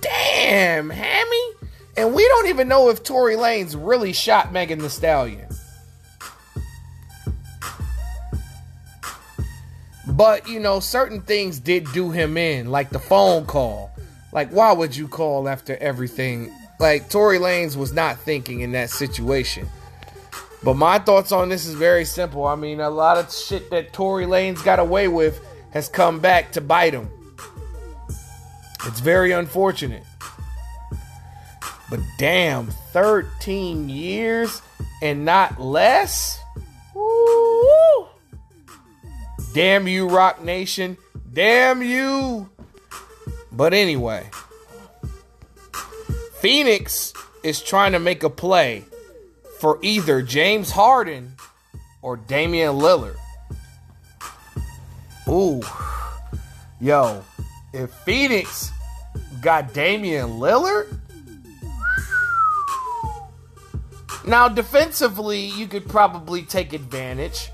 Damn, 0.00 0.90
Hammy. 0.90 1.59
And 2.00 2.14
we 2.14 2.26
don't 2.28 2.46
even 2.46 2.66
know 2.66 2.88
if 2.88 3.04
Tory 3.04 3.34
Lanez 3.36 3.76
really 3.78 4.14
shot 4.14 4.54
Megan 4.54 4.78
Thee 4.78 4.88
Stallion. 4.88 5.46
But, 10.06 10.48
you 10.48 10.60
know, 10.60 10.80
certain 10.80 11.20
things 11.20 11.60
did 11.60 11.92
do 11.92 12.10
him 12.10 12.38
in, 12.38 12.70
like 12.70 12.88
the 12.88 12.98
phone 12.98 13.44
call. 13.44 13.90
Like, 14.32 14.48
why 14.48 14.72
would 14.72 14.96
you 14.96 15.08
call 15.08 15.46
after 15.46 15.76
everything? 15.76 16.50
Like, 16.78 17.10
Tory 17.10 17.38
Lanez 17.38 17.76
was 17.76 17.92
not 17.92 18.18
thinking 18.18 18.62
in 18.62 18.72
that 18.72 18.88
situation. 18.88 19.68
But 20.62 20.78
my 20.78 20.98
thoughts 21.00 21.32
on 21.32 21.50
this 21.50 21.66
is 21.66 21.74
very 21.74 22.06
simple. 22.06 22.46
I 22.46 22.54
mean, 22.54 22.80
a 22.80 22.88
lot 22.88 23.18
of 23.18 23.30
shit 23.30 23.68
that 23.72 23.92
Tory 23.92 24.24
Lanez 24.24 24.64
got 24.64 24.78
away 24.78 25.08
with 25.08 25.38
has 25.72 25.90
come 25.90 26.18
back 26.18 26.52
to 26.52 26.62
bite 26.62 26.94
him. 26.94 27.10
It's 28.86 29.00
very 29.00 29.32
unfortunate. 29.32 30.04
But 31.90 32.00
damn, 32.18 32.68
13 32.92 33.88
years 33.88 34.62
and 35.02 35.24
not 35.24 35.60
less? 35.60 36.38
Woo! 36.94 38.06
Damn 39.52 39.88
you, 39.88 40.08
Roc 40.08 40.42
Nation. 40.42 40.96
Damn 41.32 41.82
you. 41.82 42.48
But 43.50 43.74
anyway, 43.74 44.30
Phoenix 46.38 47.12
is 47.42 47.60
trying 47.60 47.92
to 47.92 47.98
make 47.98 48.22
a 48.22 48.30
play 48.30 48.84
for 49.58 49.78
either 49.82 50.22
James 50.22 50.70
Harden 50.70 51.34
or 52.02 52.16
Damian 52.16 52.76
Lillard. 52.76 53.16
Ooh. 55.28 55.62
Yo, 56.80 57.22
if 57.72 57.90
Phoenix 58.04 58.70
got 59.42 59.74
Damian 59.74 60.38
Lillard, 60.38 60.99
now 64.30 64.48
defensively 64.48 65.40
you 65.40 65.66
could 65.66 65.88
probably 65.88 66.42
take 66.42 66.72
advantage, 66.72 67.50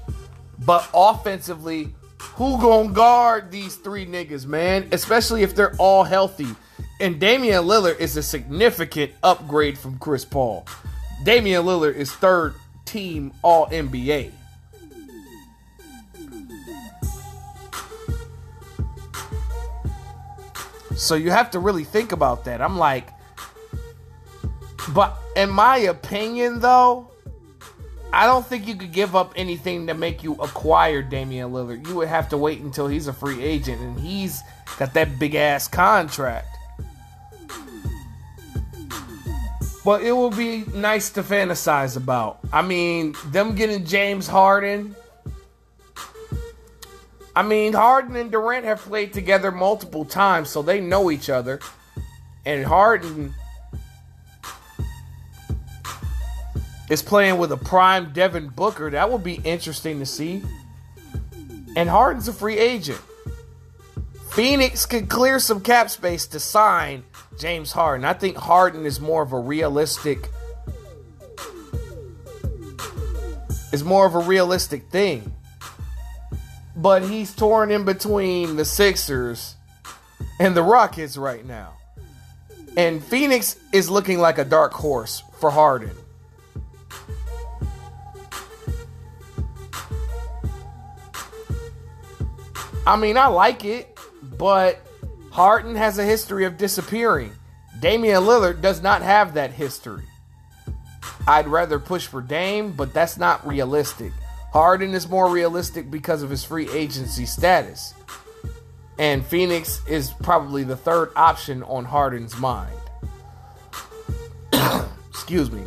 but 0.58 0.88
offensively, 0.94 1.94
who 2.18 2.60
gonna 2.60 2.92
guard 2.92 3.50
these 3.50 3.76
three 3.76 4.06
niggas, 4.06 4.46
man? 4.46 4.88
Especially 4.92 5.42
if 5.42 5.54
they're 5.54 5.74
all 5.76 6.04
healthy. 6.04 6.48
And 7.00 7.18
Damian 7.18 7.64
Lillard 7.64 7.98
is 7.98 8.16
a 8.16 8.22
significant 8.22 9.12
upgrade 9.22 9.78
from 9.78 9.98
Chris 9.98 10.24
Paul. 10.24 10.66
Damian 11.24 11.64
Lillard 11.64 11.94
is 11.94 12.12
third 12.12 12.54
team 12.84 13.32
All 13.42 13.66
NBA. 13.68 14.32
So 20.94 21.14
you 21.14 21.30
have 21.30 21.50
to 21.50 21.58
really 21.58 21.84
think 21.84 22.12
about 22.12 22.44
that. 22.46 22.62
I'm 22.62 22.78
like, 22.78 23.08
but 24.94 25.16
in 25.36 25.50
my 25.50 25.78
opinion, 25.78 26.60
though, 26.60 27.10
I 28.12 28.26
don't 28.26 28.46
think 28.46 28.66
you 28.66 28.76
could 28.76 28.92
give 28.92 29.16
up 29.16 29.32
anything 29.36 29.86
to 29.88 29.94
make 29.94 30.22
you 30.22 30.34
acquire 30.34 31.02
Damian 31.02 31.50
Lillard. 31.50 31.86
You 31.86 31.96
would 31.96 32.08
have 32.08 32.28
to 32.30 32.36
wait 32.36 32.60
until 32.60 32.86
he's 32.86 33.08
a 33.08 33.12
free 33.12 33.42
agent 33.42 33.80
and 33.80 33.98
he's 33.98 34.42
got 34.78 34.94
that 34.94 35.18
big 35.18 35.34
ass 35.34 35.68
contract. 35.68 36.48
But 39.84 40.02
it 40.02 40.12
will 40.12 40.30
be 40.30 40.64
nice 40.74 41.10
to 41.10 41.22
fantasize 41.22 41.96
about. 41.96 42.40
I 42.52 42.62
mean, 42.62 43.14
them 43.26 43.54
getting 43.54 43.84
James 43.84 44.26
Harden 44.26 44.96
I 47.36 47.42
mean, 47.42 47.74
Harden 47.74 48.16
and 48.16 48.32
Durant 48.32 48.64
have 48.64 48.80
played 48.80 49.12
together 49.12 49.52
multiple 49.52 50.06
times, 50.06 50.48
so 50.48 50.62
they 50.62 50.80
know 50.80 51.10
each 51.10 51.28
other. 51.28 51.60
And 52.46 52.64
Harden 52.64 53.34
is 56.88 57.02
playing 57.02 57.38
with 57.38 57.52
a 57.52 57.56
prime 57.56 58.12
Devin 58.12 58.48
Booker. 58.48 58.90
That 58.90 59.10
would 59.10 59.24
be 59.24 59.40
interesting 59.44 59.98
to 59.98 60.06
see. 60.06 60.42
And 61.76 61.88
Harden's 61.88 62.28
a 62.28 62.32
free 62.32 62.58
agent. 62.58 63.00
Phoenix 64.30 64.86
could 64.86 65.08
clear 65.08 65.38
some 65.38 65.60
cap 65.60 65.90
space 65.90 66.26
to 66.28 66.40
sign 66.40 67.04
James 67.38 67.72
Harden. 67.72 68.04
I 68.04 68.12
think 68.12 68.36
Harden 68.36 68.86
is 68.86 69.00
more 69.00 69.22
of 69.22 69.32
a 69.32 69.38
realistic 69.38 70.28
is 73.72 73.82
more 73.82 74.06
of 74.06 74.14
a 74.14 74.20
realistic 74.20 74.88
thing 74.90 75.36
but 76.76 77.02
he's 77.02 77.34
torn 77.34 77.70
in 77.70 77.84
between 77.84 78.56
the 78.56 78.64
Sixers 78.64 79.56
and 80.38 80.54
the 80.54 80.62
Rockets 80.62 81.16
right 81.16 81.44
now. 81.44 81.72
And 82.76 83.02
Phoenix 83.02 83.56
is 83.72 83.88
looking 83.88 84.18
like 84.18 84.36
a 84.36 84.44
dark 84.44 84.74
horse 84.74 85.22
for 85.40 85.50
Harden. 85.50 85.92
I 92.86 92.96
mean, 92.96 93.18
I 93.18 93.26
like 93.26 93.64
it, 93.64 93.98
but 94.22 94.80
Harden 95.32 95.74
has 95.74 95.98
a 95.98 96.04
history 96.04 96.44
of 96.44 96.56
disappearing. 96.56 97.32
Damian 97.80 98.22
Lillard 98.22 98.62
does 98.62 98.80
not 98.80 99.02
have 99.02 99.34
that 99.34 99.50
history. 99.50 100.04
I'd 101.26 101.48
rather 101.48 101.80
push 101.80 102.06
for 102.06 102.22
Dame, 102.22 102.72
but 102.72 102.94
that's 102.94 103.18
not 103.18 103.44
realistic. 103.46 104.12
Harden 104.52 104.94
is 104.94 105.08
more 105.08 105.28
realistic 105.28 105.90
because 105.90 106.22
of 106.22 106.30
his 106.30 106.44
free 106.44 106.70
agency 106.70 107.26
status. 107.26 107.92
And 108.98 109.26
Phoenix 109.26 109.82
is 109.86 110.10
probably 110.22 110.62
the 110.62 110.76
third 110.76 111.10
option 111.16 111.62
on 111.64 111.84
Harden's 111.84 112.38
mind. 112.38 112.72
Excuse 115.10 115.50
me. 115.50 115.64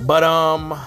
But 0.00 0.22
um 0.22 0.80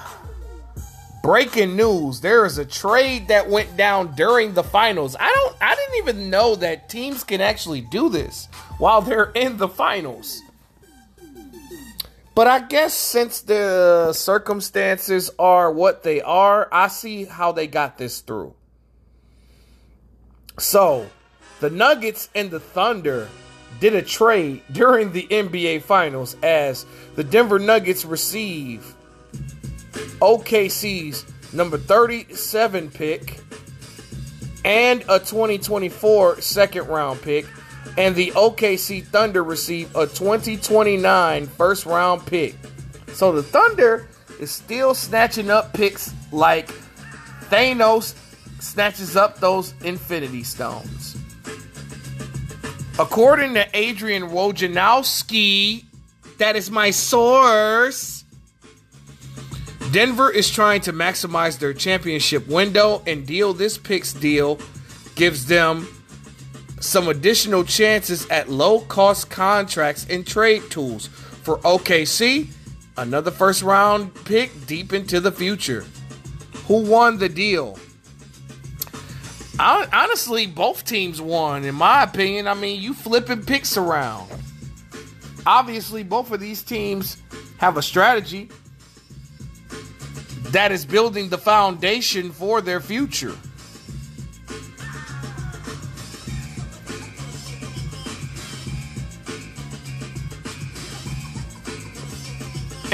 breaking 1.26 1.76
news, 1.76 2.22
there 2.22 2.46
is 2.46 2.60
a 2.60 2.66
trade 2.66 3.30
that 3.30 3.50
went 3.50 3.76
down 3.76 4.14
during 4.14 4.54
the 4.54 4.62
finals. 4.62 5.16
I 5.20 5.28
don't 5.28 5.56
I 5.60 5.74
didn't 5.74 5.96
even 5.98 6.30
know 6.30 6.54
that 6.58 6.88
teams 6.88 7.24
can 7.24 7.42
actually 7.42 7.82
do 7.82 8.10
this 8.10 8.48
while 8.78 9.02
they're 9.02 9.32
in 9.34 9.58
the 9.58 9.68
finals. 9.68 10.40
But 12.36 12.46
I 12.46 12.60
guess 12.60 12.94
since 12.94 13.42
the 13.42 14.14
circumstances 14.14 15.32
are 15.40 15.72
what 15.72 16.04
they 16.04 16.22
are, 16.22 16.70
I 16.72 16.90
see 16.90 17.26
how 17.26 17.52
they 17.52 17.66
got 17.66 17.98
this 17.98 18.20
through. 18.20 18.54
So, 20.60 21.10
the 21.60 21.72
Nuggets 21.72 22.30
and 22.36 22.52
the 22.52 22.60
Thunder 22.60 23.30
did 23.80 23.96
a 23.96 24.04
trade 24.04 24.62
during 24.72 25.12
the 25.12 25.26
NBA 25.32 25.82
Finals 25.82 26.38
as 26.44 26.86
the 27.16 27.24
Denver 27.24 27.58
Nuggets 27.58 28.06
receive 28.06 28.95
OKC's 30.26 31.24
number 31.54 31.78
37 31.78 32.90
pick 32.90 33.40
and 34.64 35.02
a 35.04 35.20
2024 35.20 36.42
second 36.42 36.88
round 36.88 37.22
pick 37.22 37.46
and 38.00 38.16
the 38.16 38.32
OKC 38.32 39.06
Thunder 39.06 39.44
receive 39.44 39.96
a 39.96 40.08
2029 40.08 41.46
first 41.46 41.86
round 41.86 42.26
pick. 42.26 42.56
So 43.14 43.34
the 43.34 43.44
Thunder 43.44 44.08
is 44.40 44.50
still 44.50 44.96
snatching 44.96 45.52
up 45.52 45.74
picks 45.74 46.12
like 46.32 46.70
Thanos 47.52 48.16
snatches 48.60 49.16
up 49.16 49.40
those 49.40 49.76
Infinity 49.84 50.42
Stones. 50.42 51.18
According 52.98 53.54
to 53.54 53.68
Adrian 53.78 54.24
Wojnarowski, 54.30 55.86
that 56.40 56.56
is 56.56 56.72
my 56.72 56.90
source. 56.90 58.15
Denver 59.96 60.30
is 60.30 60.50
trying 60.52 60.82
to 60.82 60.92
maximize 60.92 61.58
their 61.58 61.74
championship 61.74 62.46
window 62.50 63.02
and 63.08 63.26
deal 63.26 63.54
this 63.54 63.78
picks 63.78 64.12
deal 64.12 64.60
gives 65.16 65.46
them 65.46 65.88
some 66.82 67.08
additional 67.08 67.64
chances 67.64 68.30
at 68.30 68.50
low 68.50 68.82
cost 68.82 69.30
contracts 69.30 70.06
and 70.10 70.28
trade 70.28 70.64
tools 70.70 71.08
for 71.08 71.60
OKC, 71.60 72.50
another 72.98 73.32
first 73.32 73.64
round 73.64 74.14
pick 74.26 74.66
deep 74.66 74.92
into 74.92 75.22
the 75.22 75.32
future. 75.32 75.86
Who 76.68 76.82
won 76.82 77.18
the 77.18 77.30
deal? 77.30 77.80
Honestly, 79.58 80.46
both 80.46 80.84
teams 80.84 81.22
won, 81.22 81.64
in 81.64 81.74
my 81.74 82.04
opinion. 82.04 82.50
I 82.50 82.54
mean, 82.54 82.82
you 82.82 82.94
flipping 82.94 83.46
picks 83.46 83.78
around. 83.78 84.30
Obviously, 85.46 86.04
both 86.04 86.34
of 86.34 86.42
these 86.42 86.64
teams 86.64 87.16
have 87.60 87.78
a 87.78 87.82
strategy 87.82 88.50
that 90.52 90.72
is 90.72 90.86
building 90.86 91.30
the 91.30 91.38
foundation 91.38 92.32
for 92.32 92.62
their 92.62 92.80
future. 92.80 93.36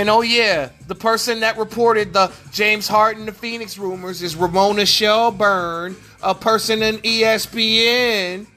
And 0.01 0.09
oh 0.09 0.21
yeah, 0.21 0.69
the 0.87 0.95
person 0.95 1.41
that 1.41 1.59
reported 1.59 2.11
the 2.11 2.31
James 2.51 2.87
Harden 2.87 3.27
the 3.27 3.31
Phoenix 3.31 3.77
rumors 3.77 4.23
is 4.23 4.35
Ramona 4.35 4.83
Shelburne, 4.83 5.95
a 6.23 6.33
person 6.33 6.81
in 6.81 6.97
ESPN. 6.97 8.47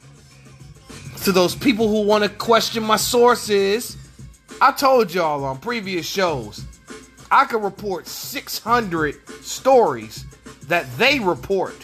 To 1.25 1.33
those 1.33 1.55
people 1.55 1.89
who 1.89 2.07
want 2.07 2.25
to 2.25 2.31
question 2.31 2.83
my 2.83 2.97
sources, 2.97 3.99
I 4.59 4.73
told 4.73 5.13
y'all 5.13 5.45
on 5.45 5.59
previous 5.59 6.07
shows, 6.07 6.65
I 7.35 7.45
could 7.47 7.65
report 7.65 8.07
600 8.07 9.17
stories 9.43 10.25
that 10.69 10.87
they 10.97 11.19
report. 11.19 11.75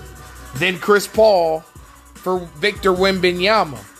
than 0.56 0.80
Chris 0.80 1.06
Paul 1.06 1.60
for 2.16 2.40
Victor 2.40 2.92
Wembanyama? 2.92 3.93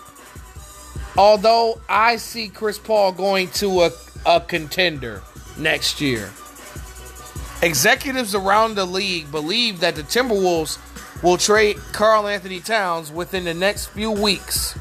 Although 1.16 1.80
I 1.88 2.16
see 2.16 2.50
Chris 2.50 2.80
Paul 2.80 3.12
going 3.12 3.50
to 3.50 3.84
a, 3.84 3.92
a 4.26 4.42
contender 4.42 5.22
next 5.58 6.02
year. 6.02 6.32
Executives 7.62 8.36
around 8.36 8.76
the 8.76 8.86
league 8.86 9.32
believe 9.32 9.80
that 9.80 9.96
the 9.96 10.04
Timberwolves 10.04 10.80
will 11.24 11.38
trade 11.38 11.78
Karl-Anthony 11.94 12.60
Towns 12.60 13.12
within 13.12 13.46
the 13.46 13.54
next 13.54 13.88
few 13.88 14.12
weeks. 14.12 14.74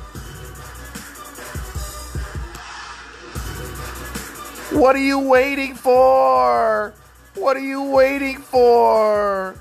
What 4.72 4.96
are 4.96 5.04
you 5.04 5.18
waiting 5.18 5.74
for? 5.74 6.94
What 7.34 7.56
are 7.56 7.60
you 7.60 7.82
waiting 7.82 8.38
for? 8.38 9.54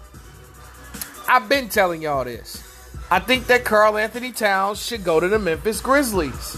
I've 1.27 1.47
been 1.47 1.69
telling 1.69 2.01
y'all 2.01 2.23
this. 2.23 2.70
I 3.11 3.19
think 3.19 3.47
that 3.47 3.65
Karl-Anthony 3.65 4.31
Towns 4.31 4.81
should 4.81 5.03
go 5.03 5.19
to 5.19 5.27
the 5.27 5.37
Memphis 5.37 5.81
Grizzlies. 5.81 6.55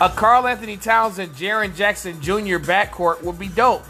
A 0.00 0.08
Karl-Anthony 0.08 0.78
Towns 0.78 1.18
and 1.18 1.34
Jaren 1.34 1.74
Jackson 1.74 2.22
Jr. 2.22 2.56
backcourt 2.56 3.22
would 3.22 3.38
be 3.38 3.48
dope. 3.48 3.84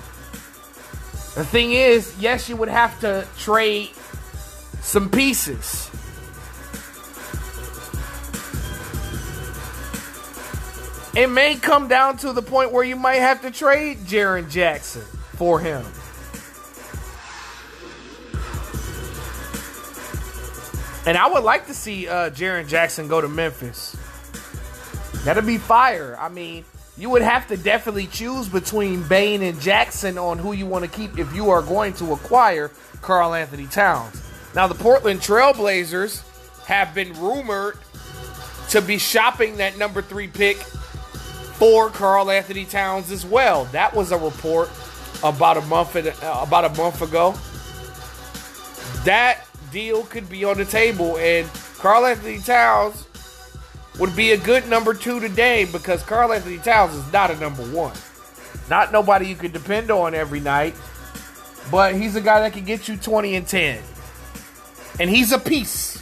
The 1.36 1.44
thing 1.44 1.70
is, 1.70 2.12
yes, 2.18 2.48
you 2.48 2.56
would 2.56 2.68
have 2.68 2.98
to 3.02 3.28
trade 3.38 3.90
some 4.80 5.08
pieces. 5.08 5.88
It 11.14 11.28
may 11.28 11.54
come 11.54 11.86
down 11.86 12.16
to 12.18 12.32
the 12.32 12.42
point 12.42 12.72
where 12.72 12.82
you 12.82 12.96
might 12.96 13.16
have 13.20 13.42
to 13.42 13.52
trade 13.52 13.98
Jaren 13.98 14.50
Jackson 14.50 15.02
for 15.36 15.60
him. 15.60 15.86
And 21.10 21.18
I 21.18 21.28
would 21.28 21.42
like 21.42 21.66
to 21.66 21.74
see 21.74 22.06
uh, 22.06 22.30
Jaren 22.30 22.68
Jackson 22.68 23.08
go 23.08 23.20
to 23.20 23.26
Memphis. 23.26 23.96
That'd 25.24 25.44
be 25.44 25.58
fire. 25.58 26.16
I 26.20 26.28
mean, 26.28 26.64
you 26.96 27.10
would 27.10 27.22
have 27.22 27.48
to 27.48 27.56
definitely 27.56 28.06
choose 28.06 28.48
between 28.48 29.02
Bane 29.08 29.42
and 29.42 29.60
Jackson 29.60 30.18
on 30.18 30.38
who 30.38 30.52
you 30.52 30.66
want 30.66 30.84
to 30.84 30.90
keep 30.90 31.18
if 31.18 31.34
you 31.34 31.50
are 31.50 31.62
going 31.62 31.94
to 31.94 32.12
acquire 32.12 32.70
Karl-Anthony 33.02 33.66
Towns. 33.66 34.22
Now, 34.54 34.68
the 34.68 34.76
Portland 34.76 35.18
Trailblazers 35.18 36.22
have 36.66 36.94
been 36.94 37.12
rumored 37.14 37.76
to 38.68 38.80
be 38.80 38.96
shopping 38.96 39.56
that 39.56 39.76
number 39.76 40.02
three 40.02 40.28
pick 40.28 40.58
for 40.58 41.90
Karl-Anthony 41.90 42.66
Towns 42.66 43.10
as 43.10 43.26
well. 43.26 43.64
That 43.72 43.96
was 43.96 44.12
a 44.12 44.16
report 44.16 44.70
about 45.24 45.56
a 45.56 45.62
month 45.62 45.96
about 45.96 46.66
a 46.66 46.80
month 46.80 47.02
ago. 47.02 47.34
That 49.04 49.44
deal 49.72 50.04
could 50.04 50.28
be 50.28 50.44
on 50.44 50.56
the 50.56 50.64
table, 50.64 51.16
and 51.18 51.48
Karl-Anthony 51.78 52.38
Towns 52.38 53.06
would 53.98 54.14
be 54.16 54.32
a 54.32 54.36
good 54.36 54.68
number 54.68 54.94
two 54.94 55.20
today 55.20 55.66
because 55.66 56.02
Karl-Anthony 56.02 56.58
Towns 56.58 56.94
is 56.94 57.12
not 57.12 57.30
a 57.30 57.36
number 57.36 57.62
one. 57.64 57.94
Not 58.68 58.92
nobody 58.92 59.26
you 59.26 59.36
can 59.36 59.52
depend 59.52 59.90
on 59.90 60.14
every 60.14 60.40
night, 60.40 60.74
but 61.70 61.94
he's 61.94 62.16
a 62.16 62.20
guy 62.20 62.40
that 62.40 62.52
can 62.52 62.64
get 62.64 62.88
you 62.88 62.96
20 62.96 63.36
and 63.36 63.46
10. 63.46 63.82
And 64.98 65.10
he's 65.10 65.32
a 65.32 65.38
piece. 65.38 65.98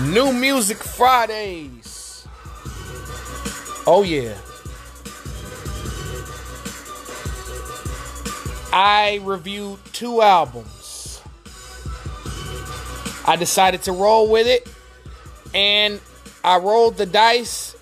New 0.00 0.32
Music 0.32 0.78
Fridays. 0.78 2.26
Oh, 3.86 4.04
yeah. 4.06 4.34
I 8.72 9.20
reviewed 9.22 9.78
two 9.92 10.22
albums. 10.22 11.22
I 13.26 13.36
decided 13.36 13.82
to 13.82 13.92
roll 13.92 14.30
with 14.30 14.46
it 14.46 14.66
and 15.54 16.00
I 16.44 16.58
rolled 16.58 16.96
the 16.96 17.06
dice 17.06 17.76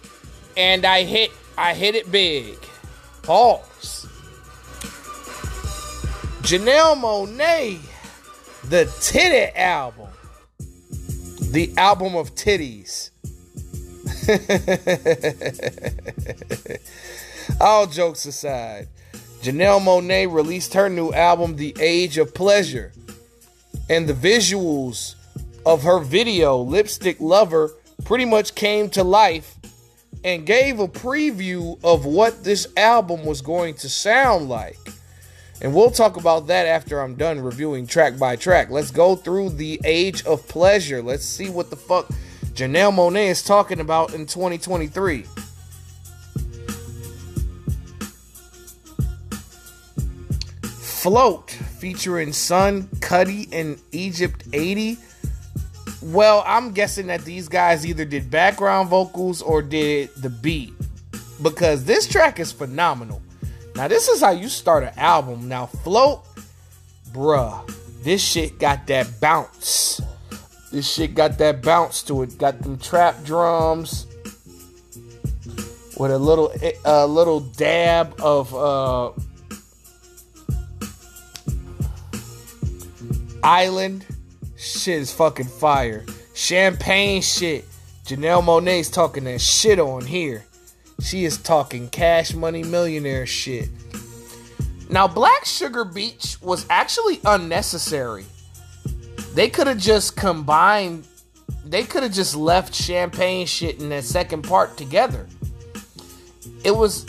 and 0.57 0.85
I 0.85 1.05
hit 1.05 1.31
I 1.59 1.75
hit 1.75 1.94
it 1.94 2.11
big. 2.11 2.59
Pause. 3.22 4.07
Janelle 6.42 6.96
Monáe, 6.96 7.81
the 8.68 8.92
Titty 9.01 9.57
album. 9.57 10.09
The 11.51 11.72
album 11.77 12.16
of 12.16 12.35
titties. 12.35 13.11
All 17.61 17.87
jokes 17.87 18.27
aside, 18.27 18.88
Janelle 19.47 19.81
Monáe 19.81 20.33
released 20.33 20.75
her 20.75 20.89
new 20.89 21.13
album, 21.13 21.55
The 21.55 21.73
Age 21.79 22.19
of 22.19 22.35
Pleasure. 22.35 22.93
And 23.89 24.09
the 24.09 24.13
visuals 24.13 25.15
of 25.65 25.85
her 25.85 26.01
video, 26.01 26.57
Lipstick 26.59 27.21
Lover, 27.21 27.71
pretty 28.05 28.25
much 28.25 28.57
came 28.57 28.91
to 28.91 29.05
life 29.05 29.55
and 30.25 30.45
gave 30.45 30.81
a 30.81 30.89
preview 30.89 31.79
of 31.85 32.05
what 32.05 32.43
this 32.43 32.67
album 32.77 33.25
was 33.25 33.41
going 33.41 33.77
to 33.77 33.89
sound 33.89 34.49
like. 34.49 34.81
And 35.63 35.73
we'll 35.73 35.93
talk 35.93 36.17
about 36.17 36.49
that 36.49 36.67
after 36.67 37.01
I'm 37.01 37.15
done 37.15 37.39
reviewing 37.39 37.87
track 37.87 38.19
by 38.19 38.35
track. 38.35 38.71
Let's 38.71 38.91
go 38.91 39.15
through 39.15 39.51
the 39.51 39.81
age 39.85 40.27
of 40.27 40.49
pleasure. 40.49 41.01
Let's 41.01 41.25
see 41.25 41.51
what 41.51 41.71
the 41.71 41.77
fuck 41.77 42.09
Janelle 42.47 42.93
Monáe 42.93 43.29
is 43.29 43.45
talking 43.45 43.79
about 43.79 44.13
in 44.13 44.27
2023. 44.27 45.25
Float 51.07 51.53
featuring 51.53 52.31
Seun 52.31 52.83
Kuti 52.97 53.49
and 53.53 53.81
Egypt 53.92 54.42
80. 54.53 54.99
Well, 56.03 56.42
I'm 56.45 56.73
guessing 56.73 57.07
that 57.07 57.25
these 57.25 57.47
guys 57.47 57.87
either 57.87 58.05
did 58.05 58.29
background 58.29 58.88
vocals 58.88 59.40
or 59.40 59.62
did 59.62 60.09
the 60.16 60.31
beat 60.31 60.73
because 61.40 61.85
this 61.85 62.09
track 62.09 62.40
is 62.40 62.51
phenomenal. 62.51 63.23
Now, 63.77 63.87
this 63.87 64.09
is 64.09 64.21
how 64.21 64.33
you 64.33 64.49
start 64.49 64.83
an 64.83 64.95
album. 64.97 65.47
Now, 65.47 65.66
Float, 65.66 66.25
bruh, 67.12 67.73
this 68.03 68.21
shit 68.21 68.59
got 68.59 68.88
that 68.88 69.21
bounce. 69.21 70.01
This 70.73 70.92
shit 70.92 71.14
got 71.14 71.38
that 71.38 71.62
bounce 71.62 72.03
to 72.03 72.25
it. 72.25 72.37
Got 72.37 72.61
them 72.62 72.81
trap 72.81 73.23
drums 73.23 74.09
with 75.97 76.11
a 76.11 76.19
little 76.19 76.53
a 76.85 77.07
little 77.07 77.38
dab 77.38 78.21
of 78.21 78.53
uh 78.53 79.12
Island. 83.47 84.05
Shit 84.57 85.03
is 85.03 85.13
fucking 85.13 85.47
fire. 85.47 86.05
Champagne 86.35 87.23
shit. 87.23 87.65
Janelle 88.05 88.43
Monáe's 88.43 88.91
talking 88.91 89.23
that 89.25 89.41
shit 89.41 89.79
on 89.79 90.05
here. 90.05 90.45
She 91.01 91.25
is 91.25 91.39
talking 91.39 91.89
cash 91.89 92.35
money 92.35 92.65
millionaire 92.65 93.25
shit. 93.25 93.69
Now, 94.91 95.07
Black 95.07 95.45
Sugar 95.45 95.85
Beach 95.85 96.37
was 96.43 96.67
actually 96.69 97.21
unnecessary. 97.25 98.25
They 99.35 99.49
could 99.49 99.69
have 99.69 99.79
just 99.79 100.17
combined, 100.17 101.07
they 101.65 101.85
could 101.85 102.03
have 102.03 102.13
just 102.13 102.35
left 102.35 102.75
champagne 102.75 103.47
shit 103.47 103.81
in 103.81 103.91
that 103.91 104.03
second 104.03 104.43
part 104.43 104.77
together. 104.77 105.25
It 106.65 106.75
was 106.75 107.07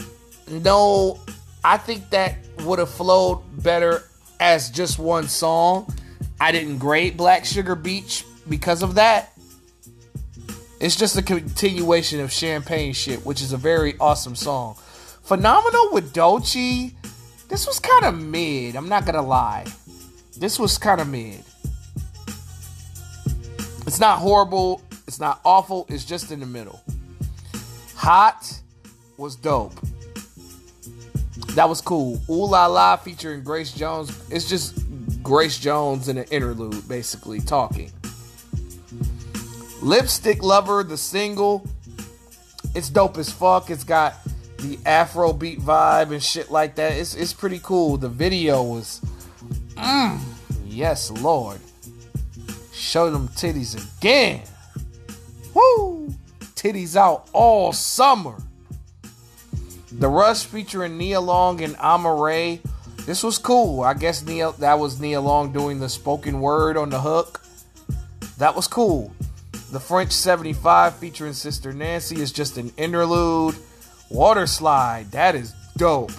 no, 0.51 1.19
I 1.63 1.77
think 1.77 2.11
that 2.11 2.37
would 2.59 2.77
have 2.77 2.91
flowed 2.91 3.41
better 3.63 4.03
as 4.39 4.69
just 4.69 4.99
one 4.99 5.27
song. 5.27 5.91
I 6.39 6.51
didn't 6.51 6.77
grade 6.77 7.17
Black 7.17 7.45
Sugar 7.45 7.75
Beach 7.75 8.23
because 8.47 8.83
of 8.83 8.95
that. 8.95 9.33
It's 10.79 10.95
just 10.95 11.17
a 11.17 11.23
continuation 11.23 12.19
of 12.19 12.31
Champagne 12.31 12.93
shit, 12.93 13.25
which 13.25 13.41
is 13.41 13.51
a 13.51 13.57
very 13.57 13.95
awesome 13.99 14.35
song. 14.35 14.75
Phenomenal 15.23 15.89
with 15.91 16.13
Doechii, 16.13 16.93
This 17.49 17.65
was 17.65 17.79
kind 17.79 18.05
of 18.05 18.19
mid. 18.19 18.75
I'm 18.75 18.89
not 18.89 19.05
gonna 19.05 19.21
lie. 19.21 19.65
This 20.37 20.59
was 20.59 20.77
kind 20.77 21.01
of 21.01 21.07
mid. 21.07 21.43
It's 23.87 23.99
not 23.99 24.19
horrible. 24.19 24.81
It's 25.07 25.19
not 25.19 25.39
awful. 25.45 25.85
It's 25.89 26.03
just 26.03 26.31
in 26.31 26.41
the 26.41 26.45
middle. 26.45 26.81
Hot 27.95 28.61
was 29.17 29.35
dope. 29.35 29.73
That 31.55 31.67
was 31.67 31.81
cool. 31.81 32.21
Ooh 32.29 32.45
La 32.45 32.67
La 32.67 32.97
featuring 32.97 33.43
Grace 33.43 33.71
Jones. 33.71 34.11
It's 34.29 34.47
just 34.47 34.77
Grace 35.27 35.59
Jones 35.59 36.07
in 36.07 36.17
an 36.17 36.23
interlude, 36.31 36.87
basically 36.87 37.41
talking. 37.41 37.91
Lipstick 39.81 40.41
Lover, 40.41 40.83
the 40.83 40.95
single. 40.95 41.67
It's 42.73 42.89
dope 42.89 43.17
as 43.17 43.29
fuck. 43.29 43.69
It's 43.69 43.83
got 43.83 44.15
the 44.59 44.79
Afro 44.85 45.33
beat 45.33 45.59
vibe 45.59 46.13
and 46.13 46.23
shit 46.23 46.49
like 46.49 46.75
that. 46.75 46.93
It's 46.93 47.13
it's 47.13 47.33
pretty 47.33 47.59
cool. 47.61 47.97
The 47.97 48.07
video 48.07 48.63
was, 48.63 49.01
mm, 49.75 50.17
yes, 50.65 51.11
Lord. 51.11 51.59
Show 52.71 53.11
them 53.11 53.27
titties 53.27 53.75
again. 53.99 54.43
Woo! 55.53 56.07
Titties 56.55 56.95
out 56.95 57.29
all 57.33 57.73
summer. 57.73 58.37
The 59.91 60.07
Rush 60.07 60.45
featuring 60.45 60.97
Nia 60.97 61.19
Long 61.19 61.61
and 61.61 61.75
Amaarae. 61.75 62.61
This 63.07 63.23
was 63.23 63.37
cool. 63.37 63.83
I 63.83 63.93
guess 63.93 64.19
that 64.19 64.79
was 64.79 64.99
Nia 64.99 65.21
Long 65.21 65.53
doing 65.53 65.79
the 65.79 65.87
spoken 65.87 66.41
word 66.41 66.75
on 66.75 66.89
the 66.89 66.99
hook. 66.99 67.41
That 68.37 68.53
was 68.53 68.67
cool. 68.67 69.15
The 69.71 69.79
French 69.79 70.11
75 70.11 70.97
featuring 70.97 71.31
Sister 71.31 71.71
Nancy 71.71 72.19
is 72.19 72.33
just 72.33 72.57
an 72.57 72.69
interlude. 72.75 73.55
Water 74.09 74.45
Slide, 74.45 75.09
that 75.11 75.35
is 75.35 75.53
dope. 75.77 76.11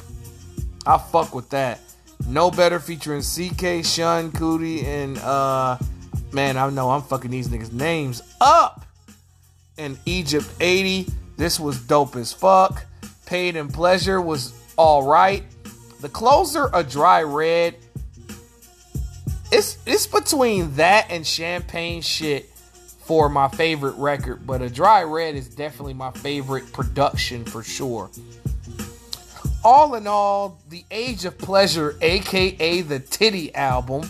I 0.86 0.96
fuck 0.96 1.34
with 1.34 1.50
that. 1.50 1.78
No 2.26 2.50
Better 2.50 2.80
featuring 2.80 3.20
CK, 3.20 3.84
Seun 3.84 4.30
Kuti, 4.30 4.82
and 4.84 5.18
uh 5.18 5.76
man, 6.32 6.56
I 6.56 6.70
know 6.70 6.88
I'm 6.88 7.02
fucking 7.02 7.30
these 7.30 7.48
niggas' 7.48 7.70
names 7.70 8.22
up. 8.40 8.86
And 9.76 9.98
Egypt 10.06 10.50
80, 10.58 11.06
this 11.36 11.60
was 11.60 11.78
dope 11.82 12.16
as 12.16 12.32
fuck. 12.32 12.86
Paid 13.26 13.56
and 13.56 13.72
Pleasure 13.72 14.22
was 14.22 14.54
alright. 14.78 15.44
The 16.00 16.08
closer, 16.08 16.70
a 16.72 16.84
dry 16.84 17.22
red. 17.22 17.76
It's 19.50 19.78
it's 19.86 20.06
between 20.06 20.74
that 20.76 21.06
and 21.10 21.26
champagne 21.26 22.02
shit 22.02 22.46
for 23.08 23.28
my 23.28 23.48
favorite 23.48 23.96
record, 23.96 24.46
but 24.46 24.60
a 24.60 24.68
dry 24.68 25.02
red 25.02 25.34
is 25.34 25.48
definitely 25.48 25.94
my 25.94 26.10
favorite 26.10 26.70
production 26.72 27.44
for 27.44 27.62
sure. 27.62 28.10
All 29.64 29.94
in 29.94 30.06
all, 30.06 30.60
the 30.68 30.84
Age 30.90 31.24
of 31.24 31.36
Pleasure, 31.38 31.96
aka 32.00 32.80
the 32.82 33.00
Titty 33.00 33.54
album, 33.54 34.08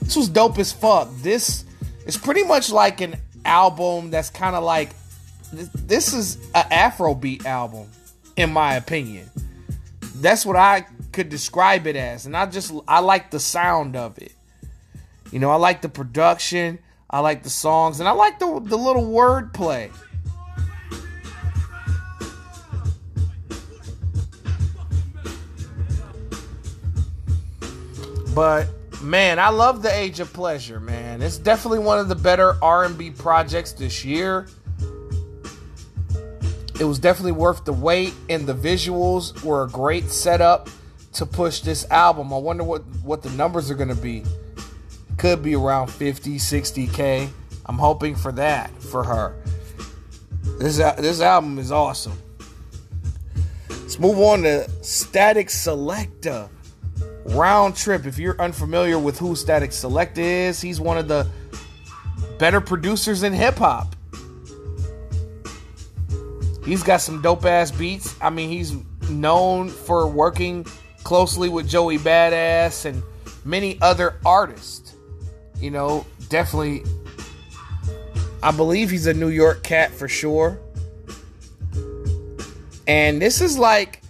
this 0.00 0.16
was 0.16 0.28
dope 0.28 0.58
as 0.58 0.72
fuck. 0.72 1.08
This 1.16 1.64
is 2.06 2.16
pretty 2.16 2.44
much 2.44 2.70
like 2.70 3.00
an 3.00 3.16
album 3.44 4.10
that's 4.10 4.30
kind 4.30 4.54
of 4.54 4.62
like 4.62 4.90
this 5.52 6.14
is 6.14 6.36
an 6.54 6.64
Afrobeat 6.70 7.44
album, 7.44 7.88
in 8.36 8.52
my 8.52 8.76
opinion. 8.76 9.28
That's 10.20 10.46
what 10.46 10.56
I 10.56 10.86
could 11.12 11.28
describe 11.28 11.86
it 11.86 11.96
as, 11.96 12.26
and 12.26 12.36
I 12.36 12.46
just 12.46 12.72
I 12.88 13.00
like 13.00 13.30
the 13.30 13.40
sound 13.40 13.96
of 13.96 14.18
it. 14.18 14.34
You 15.30 15.38
know, 15.38 15.50
I 15.50 15.56
like 15.56 15.82
the 15.82 15.88
production. 15.88 16.78
I 17.08 17.20
like 17.20 17.42
the 17.42 17.50
songs, 17.50 18.00
and 18.00 18.08
I 18.08 18.12
like 18.12 18.38
the 18.38 18.60
the 18.60 18.76
little 18.76 19.04
wordplay. 19.04 19.90
But 28.34 28.68
man, 29.00 29.38
I 29.38 29.48
love 29.48 29.82
the 29.82 29.94
Age 29.94 30.20
of 30.20 30.30
Pleasure, 30.32 30.78
man. 30.78 31.22
It's 31.22 31.38
definitely 31.38 31.78
one 31.78 31.98
of 31.98 32.08
the 32.08 32.14
better 32.14 32.56
R&B 32.62 33.12
projects 33.12 33.72
this 33.72 34.04
year. 34.04 34.48
It 36.78 36.84
was 36.84 36.98
definitely 36.98 37.32
worth 37.32 37.64
the 37.64 37.72
wait, 37.72 38.12
and 38.28 38.46
the 38.46 38.54
visuals 38.54 39.42
were 39.42 39.64
a 39.64 39.68
great 39.68 40.10
setup 40.10 40.68
to 41.14 41.24
push 41.24 41.60
this 41.60 41.90
album. 41.90 42.32
I 42.32 42.36
wonder 42.36 42.64
what 42.64 42.82
what 43.02 43.22
the 43.22 43.30
numbers 43.30 43.70
are 43.70 43.74
going 43.74 43.88
to 43.88 43.94
be. 43.94 44.24
Could 45.16 45.42
be 45.42 45.54
around 45.54 45.88
50, 45.88 46.36
60k. 46.36 47.30
I'm 47.64 47.78
hoping 47.78 48.14
for 48.14 48.32
that 48.32 48.70
for 48.82 49.02
her. 49.02 49.34
This 50.58 50.76
this 50.76 51.20
album 51.20 51.58
is 51.58 51.72
awesome. 51.72 52.18
Let's 53.70 53.98
move 53.98 54.18
on 54.18 54.42
to 54.42 54.68
Statik 54.82 55.48
Selektah. 55.48 56.50
Round 57.24 57.74
Trip. 57.74 58.06
If 58.06 58.18
you're 58.18 58.40
unfamiliar 58.40 58.98
with 58.98 59.18
who 59.18 59.32
Statik 59.34 59.70
Selektah 59.70 60.18
is, 60.18 60.60
he's 60.60 60.80
one 60.80 60.98
of 60.98 61.08
the 61.08 61.26
better 62.38 62.60
producers 62.60 63.22
in 63.22 63.32
hip 63.32 63.56
hop. 63.56 63.95
He's 66.66 66.82
got 66.82 67.00
some 67.00 67.22
dope 67.22 67.44
ass 67.44 67.70
beats. 67.70 68.16
I 68.20 68.28
mean, 68.28 68.50
he's 68.50 68.74
known 69.08 69.68
for 69.68 70.08
working 70.08 70.64
closely 71.04 71.48
with 71.48 71.68
Joey 71.68 71.96
Badass 71.96 72.84
and 72.86 73.04
many 73.44 73.78
other 73.80 74.16
artists. 74.26 74.94
You 75.60 75.70
know, 75.70 76.04
definitely. 76.28 76.82
I 78.42 78.50
believe 78.50 78.90
he's 78.90 79.06
a 79.06 79.14
New 79.14 79.28
York 79.28 79.62
cat 79.62 79.92
for 79.92 80.08
sure. 80.08 80.58
And 82.88 83.22
this 83.22 83.40
is 83.40 83.56
like 83.56 84.02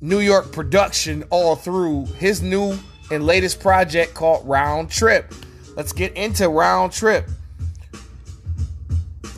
New 0.00 0.20
York 0.20 0.52
production 0.52 1.24
all 1.28 1.56
through 1.56 2.06
his 2.18 2.40
new 2.40 2.78
and 3.10 3.24
latest 3.24 3.60
project 3.60 4.14
called 4.14 4.48
Round 4.48 4.90
Trip. 4.90 5.32
Let's 5.76 5.92
get 5.92 6.14
into 6.14 6.48
Round 6.48 6.90
Trip. 6.90 7.28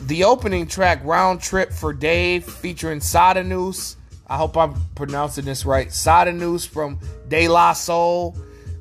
The 0.09 0.23
opening 0.23 0.65
track, 0.65 1.01
Round 1.03 1.39
Trip 1.39 1.71
for 1.71 1.93
Dave, 1.93 2.43
featuring 2.43 2.99
Sada 2.99 3.43
News. 3.43 3.95
I 4.25 4.37
hope 4.37 4.57
I'm 4.57 4.73
pronouncing 4.95 5.45
this 5.45 5.67
right. 5.67 5.93
Sada 5.93 6.33
News 6.33 6.65
from 6.65 6.99
De 7.27 7.47
La 7.47 7.73
Soul 7.73 8.35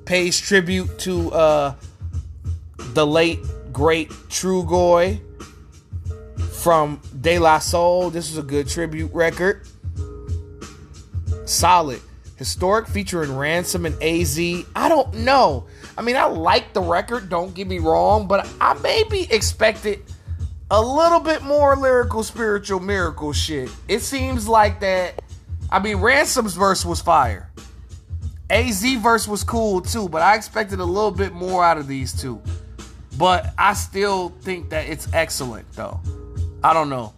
pays 0.06 0.40
tribute 0.40 0.98
to 1.00 1.30
uh, 1.34 1.74
the 2.78 3.06
late, 3.06 3.40
great 3.74 4.08
Trugoy 4.08 5.20
from 6.62 6.98
De 7.20 7.38
La 7.38 7.58
Soul. 7.58 8.08
This 8.08 8.30
is 8.30 8.38
a 8.38 8.42
good 8.42 8.66
tribute 8.66 9.12
record 9.12 9.68
solid. 11.44 12.00
Historic 12.36 12.86
featuring 12.86 13.36
Ransom 13.36 13.84
and 13.84 14.02
AZ. 14.02 14.38
I 14.74 14.88
don't 14.88 15.12
know. 15.12 15.66
I 15.98 16.00
mean, 16.00 16.16
I 16.16 16.24
like 16.24 16.72
the 16.72 16.80
record, 16.80 17.28
don't 17.28 17.54
get 17.54 17.66
me 17.66 17.80
wrong, 17.80 18.26
but 18.26 18.48
I 18.62 18.72
maybe 18.74 19.30
expected 19.30 20.02
a 20.70 20.80
little 20.80 21.20
bit 21.20 21.42
more 21.42 21.76
lyrical, 21.76 22.22
spiritual 22.22 22.80
miracle 22.80 23.32
shit. 23.32 23.70
It 23.88 24.00
seems 24.00 24.48
like 24.48 24.80
that. 24.80 25.22
I 25.70 25.78
mean, 25.78 25.98
Ransom's 25.98 26.54
verse 26.54 26.84
was 26.84 27.00
fire. 27.00 27.50
AZ 28.50 28.82
verse 29.00 29.28
was 29.28 29.44
cool 29.44 29.80
too, 29.80 30.08
but 30.08 30.22
I 30.22 30.34
expected 30.34 30.80
a 30.80 30.84
little 30.84 31.10
bit 31.10 31.32
more 31.32 31.64
out 31.64 31.76
of 31.78 31.86
these 31.86 32.18
two. 32.18 32.40
But 33.18 33.52
I 33.58 33.74
still 33.74 34.30
think 34.40 34.70
that 34.70 34.88
it's 34.88 35.12
excellent 35.12 35.70
though. 35.72 36.00
I 36.64 36.72
don't 36.72 36.88
know 36.88 37.14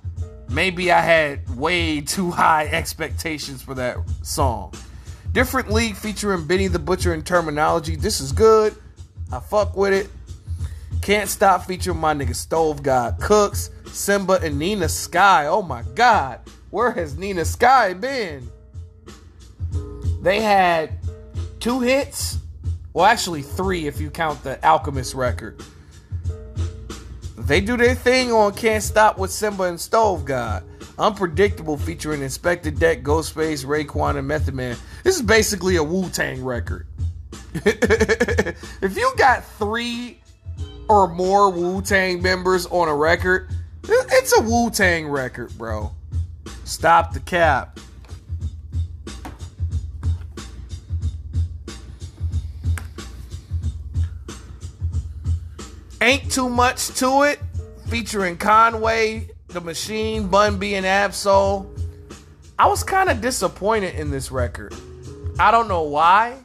maybe 0.50 0.90
I 0.90 1.00
had 1.00 1.56
way 1.56 2.00
too 2.00 2.30
high 2.30 2.66
expectations 2.66 3.62
for 3.62 3.74
that 3.74 3.96
song. 4.22 4.74
Different 5.32 5.70
League 5.70 5.94
featuring 5.94 6.46
Benny 6.46 6.66
the 6.66 6.78
Butcher 6.78 7.14
and 7.14 7.24
Terminology. 7.24 7.94
This 7.94 8.20
is 8.20 8.32
good. 8.32 8.74
I 9.32 9.38
fuck 9.38 9.76
with 9.76 9.92
it. 9.92 10.08
Can't 11.02 11.28
Stop 11.28 11.66
featuring 11.66 11.98
my 11.98 12.14
nigga 12.14 12.34
Stove 12.34 12.82
God 12.82 13.18
Cooks, 13.20 13.70
Simba, 13.86 14.40
and 14.42 14.58
Nina 14.58 14.88
Sky. 14.88 15.46
Oh 15.46 15.62
my 15.62 15.82
god. 15.94 16.40
Where 16.70 16.90
has 16.92 17.16
Nina 17.16 17.44
Sky 17.44 17.94
been? 17.94 18.48
They 20.22 20.40
had 20.40 20.98
two 21.58 21.80
hits. 21.80 22.38
Well, 22.92 23.06
actually, 23.06 23.42
three 23.42 23.86
if 23.86 24.00
you 24.00 24.10
count 24.10 24.42
the 24.42 24.64
Alchemist 24.64 25.14
record. 25.14 25.62
They 27.38 27.60
do 27.60 27.76
their 27.76 27.94
thing 27.94 28.32
on 28.32 28.52
Can't 28.54 28.82
Stop 28.82 29.18
with 29.18 29.30
Simba 29.30 29.64
and 29.64 29.80
Stove 29.80 30.24
God. 30.24 30.64
Unpredictable 30.98 31.78
featuring 31.78 32.20
Inspectah 32.20 32.78
Deck, 32.78 33.02
Ghostface, 33.02 33.64
Raekwon, 33.64 34.16
and 34.16 34.28
Method 34.28 34.54
Man. 34.54 34.76
This 35.02 35.16
is 35.16 35.22
basically 35.22 35.76
a 35.76 35.82
Wu 35.82 36.10
Tang 36.10 36.44
record. 36.44 36.86
if 37.64 38.96
you 38.96 39.12
got 39.16 39.44
three 39.44 40.20
or 40.90 41.06
more 41.06 41.50
Wu 41.50 41.80
Tang 41.80 42.20
members 42.20 42.66
on 42.66 42.88
a 42.88 42.94
record, 42.94 43.48
it's 43.84 44.36
a 44.36 44.42
Wu 44.42 44.70
Tang 44.70 45.06
record, 45.06 45.56
bro. 45.56 45.92
Stop 46.64 47.12
the 47.12 47.20
cap. 47.20 47.78
Ain't 56.02 56.32
Too 56.32 56.48
Much 56.48 56.88
to 56.98 57.22
It, 57.22 57.38
featuring 57.88 58.36
Conway, 58.36 59.28
The 59.46 59.60
Machine, 59.60 60.26
Bun 60.26 60.58
B, 60.58 60.74
and 60.74 60.84
Ab-Soul. 60.84 61.72
I 62.58 62.66
was 62.66 62.82
kind 62.82 63.10
of 63.10 63.20
disappointed 63.20 63.94
in 63.94 64.10
this 64.10 64.32
record. 64.32 64.74
I 65.38 65.52
don't 65.52 65.68
know 65.68 65.82
why. 65.82 66.38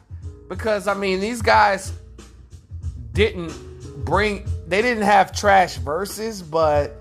Because, 0.48 0.86
I 0.86 0.94
mean, 0.94 1.18
these 1.18 1.42
guys 1.42 1.92
didn't 3.12 3.52
bring, 4.06 4.48
they 4.66 4.80
didn't 4.80 5.02
have 5.02 5.32
trash 5.32 5.76
verses, 5.76 6.40
but 6.40 6.96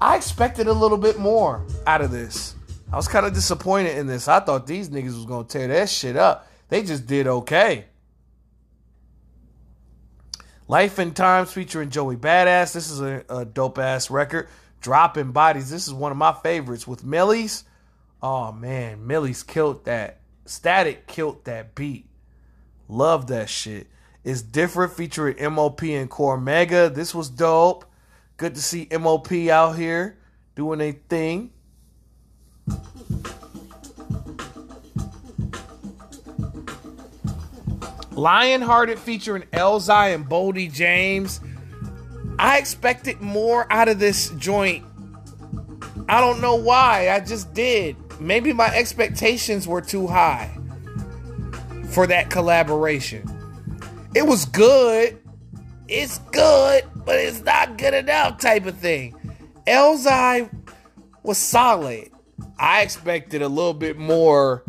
I 0.00 0.16
expected 0.16 0.66
a 0.66 0.72
little 0.72 0.98
bit 0.98 1.18
more 1.18 1.64
out 1.86 2.00
of 2.00 2.10
this. 2.10 2.56
I 2.92 2.96
was 2.96 3.06
kind 3.06 3.24
of 3.24 3.34
disappointed 3.34 3.96
in 3.96 4.08
this. 4.08 4.26
I 4.26 4.40
thought 4.40 4.66
these 4.66 4.88
niggas 4.88 5.14
was 5.14 5.26
to 5.26 5.58
tear 5.58 5.68
that 5.68 5.88
shit 5.88 6.16
up. 6.16 6.48
They 6.68 6.82
just 6.82 7.06
did 7.06 7.28
okay. 7.28 7.84
Life 10.66 10.98
and 10.98 11.14
Times 11.14 11.52
featuring 11.52 11.90
Joey 11.90 12.16
Badass. 12.16 12.72
This 12.72 12.90
is 12.90 13.00
a, 13.00 13.24
a 13.28 13.44
dope 13.44 13.78
ass 13.78 14.10
record. 14.10 14.48
Dropping 14.80 15.32
Bodies. 15.32 15.70
This 15.70 15.86
is 15.86 15.92
one 15.92 16.10
of 16.10 16.18
my 16.18 16.32
favorites 16.32 16.86
with 16.86 17.04
Millie's. 17.04 17.64
Oh 18.22 18.50
man, 18.50 19.06
Millie's 19.06 19.42
killed 19.42 19.84
that. 19.84 20.20
Statik 20.46 21.06
killed 21.06 21.44
that 21.44 21.74
beat. 21.74 22.06
Love 22.88 23.28
that 23.28 23.48
shit. 23.48 23.86
It's 24.22 24.42
different 24.42 24.92
featuring 24.92 25.36
MOP 25.52 25.82
and 25.82 26.10
Cormega. 26.10 26.94
This 26.94 27.14
was 27.14 27.30
dope. 27.30 27.86
Good 28.36 28.54
to 28.54 28.62
see 28.62 28.86
MOP 28.90 29.32
out 29.50 29.76
here 29.76 30.18
doing 30.54 30.80
a 30.80 30.92
thing. 30.92 31.52
Lionhearted 38.10 38.98
featuring 38.98 39.44
Elzhi 39.52 40.14
and 40.14 40.26
Boldy 40.26 40.70
James. 40.70 41.40
I 42.38 42.58
expected 42.58 43.20
more 43.20 43.66
out 43.72 43.88
of 43.88 43.98
this 43.98 44.30
joint. 44.30 44.84
I 46.08 46.20
don't 46.20 46.40
know 46.40 46.56
why. 46.56 47.10
I 47.10 47.20
just 47.20 47.54
did. 47.54 47.96
Maybe 48.20 48.52
my 48.52 48.66
expectations 48.74 49.66
were 49.66 49.80
too 49.80 50.06
high 50.06 50.50
for 51.90 52.06
that 52.06 52.28
collaboration. 52.28 53.29
It 54.14 54.26
was 54.26 54.44
good. 54.46 55.18
It's 55.88 56.18
good, 56.32 56.84
but 57.04 57.16
it's 57.16 57.42
not 57.42 57.78
good 57.78 57.94
enough 57.94 58.38
type 58.38 58.66
of 58.66 58.76
thing. 58.76 59.14
Elzhi 59.66 60.50
was 61.22 61.38
solid. 61.38 62.10
I 62.58 62.82
expected 62.82 63.42
a 63.42 63.48
little 63.48 63.74
bit 63.74 63.98
more 63.98 64.64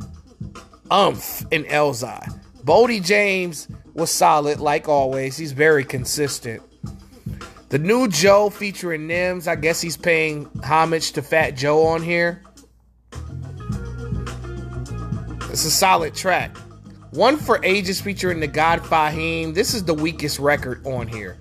umph 0.89 1.45
in 1.51 1.63
Elzhi. 1.65 2.39
Boldy 2.63 3.03
James 3.03 3.67
was 3.93 4.11
solid, 4.11 4.59
like 4.59 4.87
always. 4.87 5.37
He's 5.37 5.51
very 5.51 5.83
consistent. 5.83 6.61
The 7.69 7.79
new 7.79 8.07
Joe 8.07 8.49
featuring 8.49 9.07
Nims, 9.07 9.47
I 9.47 9.55
guess 9.55 9.79
he's 9.81 9.97
paying 9.97 10.49
homage 10.63 11.13
to 11.13 11.21
Fat 11.21 11.51
Joe 11.51 11.85
on 11.87 12.03
here. 12.03 12.43
It's 15.49 15.65
a 15.65 15.71
solid 15.71 16.13
track. 16.13 16.55
One 17.11 17.35
for 17.35 17.59
Ages 17.65 17.99
featuring 17.99 18.39
the 18.39 18.47
God 18.47 18.79
Fahim. 18.79 19.53
This 19.53 19.73
is 19.73 19.83
the 19.83 19.93
weakest 19.93 20.39
record 20.39 20.85
on 20.87 21.09
here. 21.09 21.37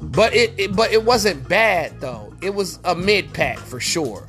But 0.00 0.34
it, 0.34 0.52
it 0.58 0.74
but 0.74 0.92
it 0.92 1.04
wasn't 1.04 1.48
bad 1.48 2.00
though. 2.00 2.34
It 2.42 2.52
was 2.52 2.80
a 2.84 2.96
mid 2.96 3.32
pack 3.32 3.58
for 3.58 3.78
sure. 3.78 4.26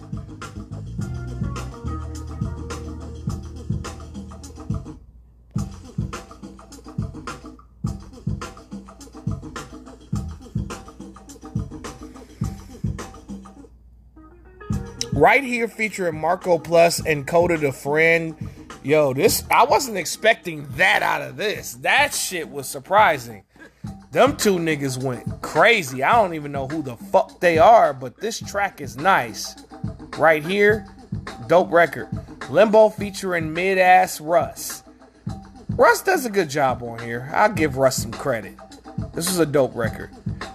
Right 15.13 15.43
here 15.43 15.67
featuring 15.67 16.21
Marco 16.21 16.59
Plus 16.59 17.03
and 17.03 17.25
Coda 17.25 17.57
the 17.57 17.71
Friend 17.71 18.35
Yo, 18.89 19.13
this 19.13 19.43
I 19.51 19.65
wasn't 19.65 19.99
expecting 19.99 20.67
that 20.71 21.03
out 21.03 21.21
of 21.21 21.37
this. 21.37 21.75
That 21.75 22.11
shit 22.11 22.49
was 22.49 22.67
surprising. 22.67 23.43
Them 24.11 24.35
two 24.35 24.55
niggas 24.55 24.97
went 24.97 25.43
crazy. 25.43 26.01
I 26.01 26.13
don't 26.13 26.33
even 26.33 26.51
know 26.51 26.67
who 26.67 26.81
the 26.81 26.97
fuck 26.97 27.39
they 27.39 27.59
are, 27.59 27.93
but 27.93 28.19
this 28.19 28.39
track 28.39 28.81
is 28.81 28.97
nice. 28.97 29.63
Right 30.17 30.43
here, 30.43 30.87
dope 31.45 31.71
record. 31.71 32.07
Limbo 32.49 32.89
featuring 32.89 33.53
mid 33.53 33.77
ass 33.77 34.19
Russ. 34.19 34.81
Russ 35.69 36.01
does 36.01 36.25
a 36.25 36.31
good 36.31 36.49
job 36.49 36.81
on 36.81 36.97
here. 36.97 37.29
I'll 37.31 37.53
give 37.53 37.77
Russ 37.77 37.97
some 37.97 38.11
credit. 38.11 38.55
This 39.13 39.29
was 39.29 39.37
a 39.37 39.45
dope 39.45 39.75
record. 39.75 40.09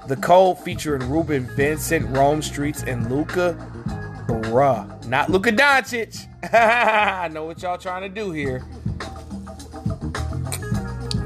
The 0.09 0.16
Code 0.16 0.59
featuring 0.59 1.09
Ruben 1.09 1.47
Vincent, 1.55 2.05
Rome 2.16 2.40
Streetz, 2.40 2.85
and 2.85 3.07
Lukah. 3.07 3.55
Bruh. 4.26 5.06
Not 5.06 5.30
Luka 5.30 5.52
Doncic. 5.52 6.26
I 6.52 7.28
know 7.28 7.44
what 7.44 7.62
y'all 7.62 7.78
trying 7.78 8.02
to 8.02 8.08
do 8.08 8.30
here. 8.30 8.64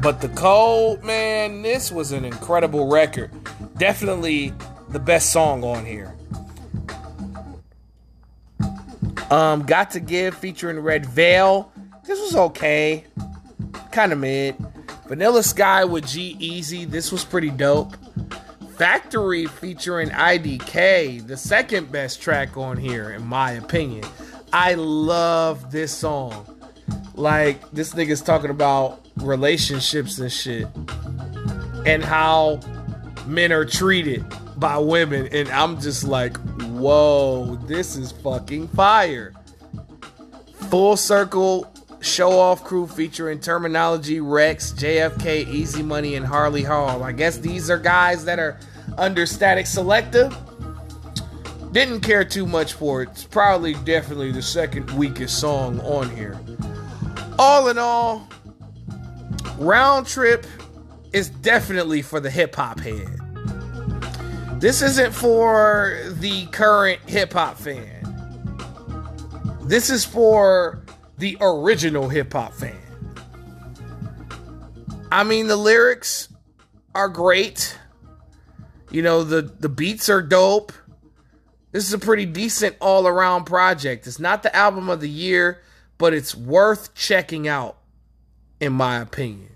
But 0.00 0.20
the 0.20 0.30
cold, 0.36 1.02
man, 1.02 1.62
this 1.62 1.90
was 1.90 2.12
an 2.12 2.24
incredible 2.24 2.88
record. 2.88 3.30
Definitely 3.76 4.52
the 4.90 4.98
best 4.98 5.30
song 5.32 5.64
on 5.64 5.84
here. 5.84 6.14
Um, 9.30 9.64
Got 9.64 9.90
to 9.92 10.00
Give 10.00 10.34
featuring 10.34 10.76
Redveil. 10.78 11.68
This 12.04 12.20
was 12.20 12.34
okay. 12.36 13.04
Kind 13.92 14.12
of 14.12 14.18
mid. 14.18 14.56
Vanilla 15.06 15.42
Sky 15.42 15.84
with 15.84 16.06
G-Eazy. 16.06 16.88
This 16.88 17.12
was 17.12 17.24
pretty 17.24 17.50
dope. 17.50 17.96
Factory 18.78 19.46
featuring 19.46 20.10
IDK, 20.10 21.26
the 21.26 21.36
second 21.36 21.90
best 21.90 22.22
track 22.22 22.56
on 22.56 22.76
here, 22.76 23.10
in 23.10 23.26
my 23.26 23.52
opinion. 23.52 24.04
I 24.52 24.74
love 24.74 25.72
this 25.72 25.90
song. 25.90 26.46
Like, 27.14 27.68
this 27.72 27.94
nigga's 27.94 28.22
talking 28.22 28.50
about 28.50 29.04
relationships 29.16 30.20
and 30.20 30.30
shit. 30.30 30.68
And 31.86 32.04
how 32.04 32.60
men 33.26 33.50
are 33.50 33.64
treated 33.64 34.24
by 34.56 34.78
women. 34.78 35.28
And 35.32 35.48
I'm 35.48 35.80
just 35.80 36.04
like, 36.04 36.36
whoa, 36.60 37.56
this 37.66 37.96
is 37.96 38.12
fucking 38.12 38.68
fire. 38.68 39.34
Full 40.70 40.96
Circle 40.96 41.72
Show 42.00 42.38
Off 42.38 42.62
Crew 42.62 42.86
featuring 42.86 43.40
Termanology, 43.40 44.20
Reks, 44.22 44.72
JFK, 44.72 45.48
Easy 45.48 45.82
Money, 45.82 46.14
and 46.14 46.24
Harley 46.24 46.62
Hall. 46.62 47.02
I 47.02 47.10
guess 47.10 47.38
these 47.38 47.70
are 47.70 47.78
guys 47.78 48.24
that 48.26 48.38
are 48.38 48.58
under 48.98 49.22
Statik 49.22 49.66
Selektah. 49.66 50.34
Didn't 51.72 52.00
care 52.00 52.24
too 52.24 52.46
much 52.46 52.72
for 52.74 53.02
it. 53.02 53.10
It's 53.10 53.24
probably 53.24 53.74
definitely 53.74 54.32
the 54.32 54.42
second 54.42 54.90
weakest 54.90 55.38
song 55.38 55.80
on 55.80 56.14
here. 56.14 56.38
All 57.38 57.68
in 57.68 57.78
all, 57.78 58.28
Round 59.58 60.06
Trip 60.06 60.46
is 61.12 61.30
definitely 61.30 62.02
for 62.02 62.20
the 62.20 62.30
hip 62.30 62.54
hop 62.54 62.80
head. 62.80 63.18
This 64.60 64.82
isn't 64.82 65.14
for 65.14 66.00
the 66.14 66.46
current 66.46 67.00
hip 67.08 67.32
hop 67.32 67.56
fan. 67.56 67.94
This 69.62 69.90
is 69.90 70.04
for 70.04 70.82
the 71.18 71.36
original 71.40 72.08
hip 72.08 72.32
hop 72.32 72.54
fan. 72.54 72.76
I 75.12 75.24
mean, 75.24 75.46
the 75.46 75.56
lyrics 75.56 76.28
are 76.94 77.08
great. 77.08 77.78
You 78.90 79.02
know, 79.02 79.22
the, 79.22 79.42
the 79.42 79.68
beats 79.68 80.08
are 80.08 80.22
dope. 80.22 80.72
This 81.72 81.86
is 81.86 81.92
a 81.92 81.98
pretty 81.98 82.24
decent 82.24 82.76
all 82.80 83.06
around 83.06 83.44
project. 83.44 84.06
It's 84.06 84.18
not 84.18 84.42
the 84.42 84.54
album 84.56 84.88
of 84.88 85.00
the 85.00 85.08
year, 85.08 85.60
but 85.98 86.14
it's 86.14 86.34
worth 86.34 86.94
checking 86.94 87.46
out, 87.46 87.76
in 88.60 88.72
my 88.72 89.00
opinion. 89.00 89.50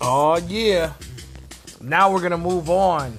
Oh, 0.00 0.36
yeah. 0.48 0.94
Now 1.80 2.12
we're 2.12 2.18
going 2.18 2.32
to 2.32 2.38
move 2.38 2.68
on 2.68 3.16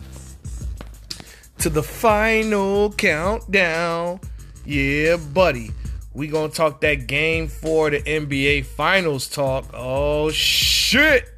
to 1.60 1.70
the 1.70 1.82
final 1.82 2.92
countdown. 2.92 4.20
Yeah, 4.66 5.16
buddy. 5.18 5.72
We 6.14 6.28
going 6.28 6.52
to 6.52 6.56
talk 6.56 6.82
that 6.82 7.08
game 7.08 7.48
for 7.48 7.90
the 7.90 8.02
NBA 8.02 8.66
Finals 8.66 9.28
talk. 9.28 9.70
Oh, 9.74 10.32
shit. 10.32 11.35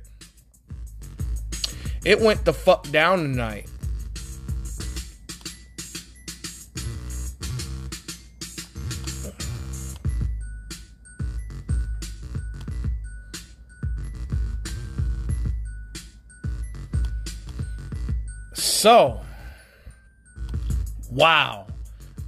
It 2.08 2.22
went 2.22 2.46
the 2.46 2.54
fuck 2.54 2.89
down 2.89 3.17
tonight. 3.17 3.67
So, 18.54 19.20
wow. 21.12 21.67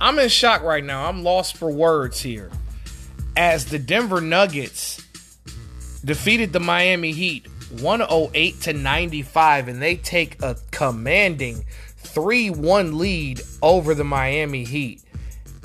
I'm 0.02 0.20
in 0.20 0.28
shock 0.28 0.62
right 0.62 0.84
now. 0.84 1.06
I'm 1.08 1.24
lost 1.24 1.56
for 1.56 1.72
words 1.72 2.20
here. 2.20 2.52
As 3.38 3.64
the 3.64 3.80
Denver 3.80 4.20
Nuggets 4.20 5.02
defeated 6.04 6.52
the 6.52 6.60
Miami 6.60 7.14
Heat 7.14 7.48
108 7.72 8.62
to 8.62 8.74
95 8.74 9.68
and 9.68 9.82
they 9.82 9.96
take 9.96 10.42
a 10.42 10.56
commanding 10.72 11.66
3-1 12.04 12.98
lead 12.98 13.42
over 13.62 13.94
the 13.94 14.04
Miami 14.04 14.64
Heat 14.64 15.04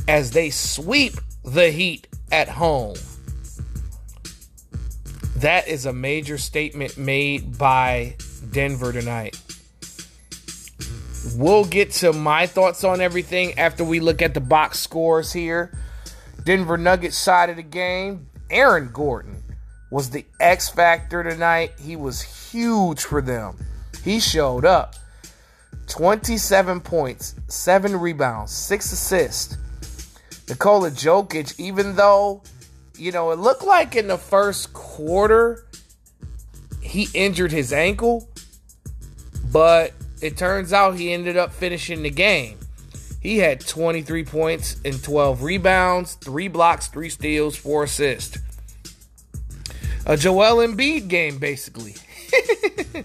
as 0.06 0.32
they 0.32 0.50
sweep 0.50 1.14
the 1.44 1.70
Heat 1.70 2.06
at 2.30 2.48
home. 2.48 2.96
That 5.36 5.68
is 5.68 5.86
a 5.86 5.92
major 5.92 6.38
statement 6.38 6.96
made 6.96 7.58
by 7.58 8.16
Denver 8.50 8.92
tonight. 8.92 9.40
We'll 11.36 11.64
get 11.64 11.90
to 11.92 12.12
my 12.12 12.46
thoughts 12.46 12.84
on 12.84 13.00
everything 13.00 13.58
after 13.58 13.84
we 13.84 14.00
look 14.00 14.20
at 14.20 14.34
the 14.34 14.40
box 14.40 14.78
scores 14.78 15.32
here. 15.32 15.76
Denver 16.44 16.76
Nuggets 16.76 17.16
side 17.16 17.48
of 17.50 17.56
the 17.56 17.62
game, 17.62 18.26
Aaron 18.50 18.90
Gordon 18.92 19.43
was 19.94 20.11
the 20.11 20.26
X 20.40 20.68
factor 20.68 21.22
tonight. 21.22 21.70
He 21.78 21.94
was 21.94 22.20
huge 22.50 23.04
for 23.04 23.22
them. 23.22 23.57
He 24.02 24.18
showed 24.18 24.64
up. 24.64 24.96
27 25.87 26.80
points, 26.80 27.37
7 27.46 28.00
rebounds, 28.00 28.50
6 28.50 28.90
assists. 28.90 29.57
Nikola 30.48 30.90
Jokic, 30.90 31.61
even 31.61 31.94
though, 31.94 32.42
you 32.98 33.12
know, 33.12 33.30
it 33.30 33.38
looked 33.38 33.62
like 33.62 33.94
in 33.94 34.09
the 34.09 34.18
first 34.18 34.72
quarter 34.72 35.64
he 36.80 37.07
injured 37.14 37.52
his 37.52 37.72
ankle, 37.72 38.28
but 39.52 39.92
it 40.20 40.37
turns 40.37 40.72
out 40.72 40.96
he 40.96 41.12
ended 41.12 41.37
up 41.37 41.52
finishing 41.52 42.02
the 42.02 42.11
game. 42.11 42.59
He 43.20 43.38
had 43.38 43.61
23 43.61 44.24
points 44.24 44.76
and 44.85 45.00
12 45.00 45.44
rebounds, 45.44 46.14
3 46.14 46.48
blocks, 46.48 46.88
3 46.88 47.09
steals, 47.11 47.54
4 47.54 47.85
assists. 47.85 48.38
A 50.06 50.16
Joel 50.18 50.66
Embiid 50.66 51.08
game, 51.08 51.38
basically. 51.38 51.94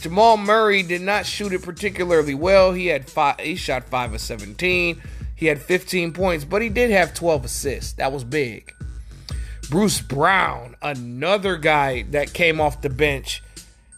Jamal 0.00 0.38
Murray 0.38 0.82
did 0.82 1.02
not 1.02 1.26
shoot 1.26 1.52
it 1.52 1.62
particularly 1.62 2.34
well. 2.34 2.72
He 2.72 2.86
had 2.86 3.10
five, 3.10 3.38
he 3.38 3.56
shot 3.56 3.84
5 3.84 4.14
of 4.14 4.20
17. 4.20 5.02
He 5.36 5.46
had 5.46 5.60
15 5.60 6.12
points, 6.14 6.44
but 6.44 6.62
he 6.62 6.70
did 6.70 6.90
have 6.90 7.12
12 7.12 7.44
assists. 7.44 7.92
That 7.94 8.10
was 8.10 8.24
big. 8.24 8.74
Bruce 9.68 10.00
Brown, 10.00 10.76
another 10.80 11.58
guy 11.58 12.02
that 12.10 12.32
came 12.32 12.60
off 12.60 12.80
the 12.80 12.88
bench, 12.88 13.42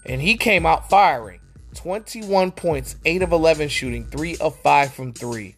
and 0.05 0.21
he 0.21 0.37
came 0.37 0.67
out 0.67 0.91
firing. 0.91 1.41
21 1.75 2.51
points, 2.51 2.97
8 3.05 3.23
of 3.23 3.33
11 3.33 3.69
shooting, 3.69 4.05
3 4.05 4.37
of 4.39 4.59
5 4.59 4.93
from 4.93 5.13
3. 5.13 5.55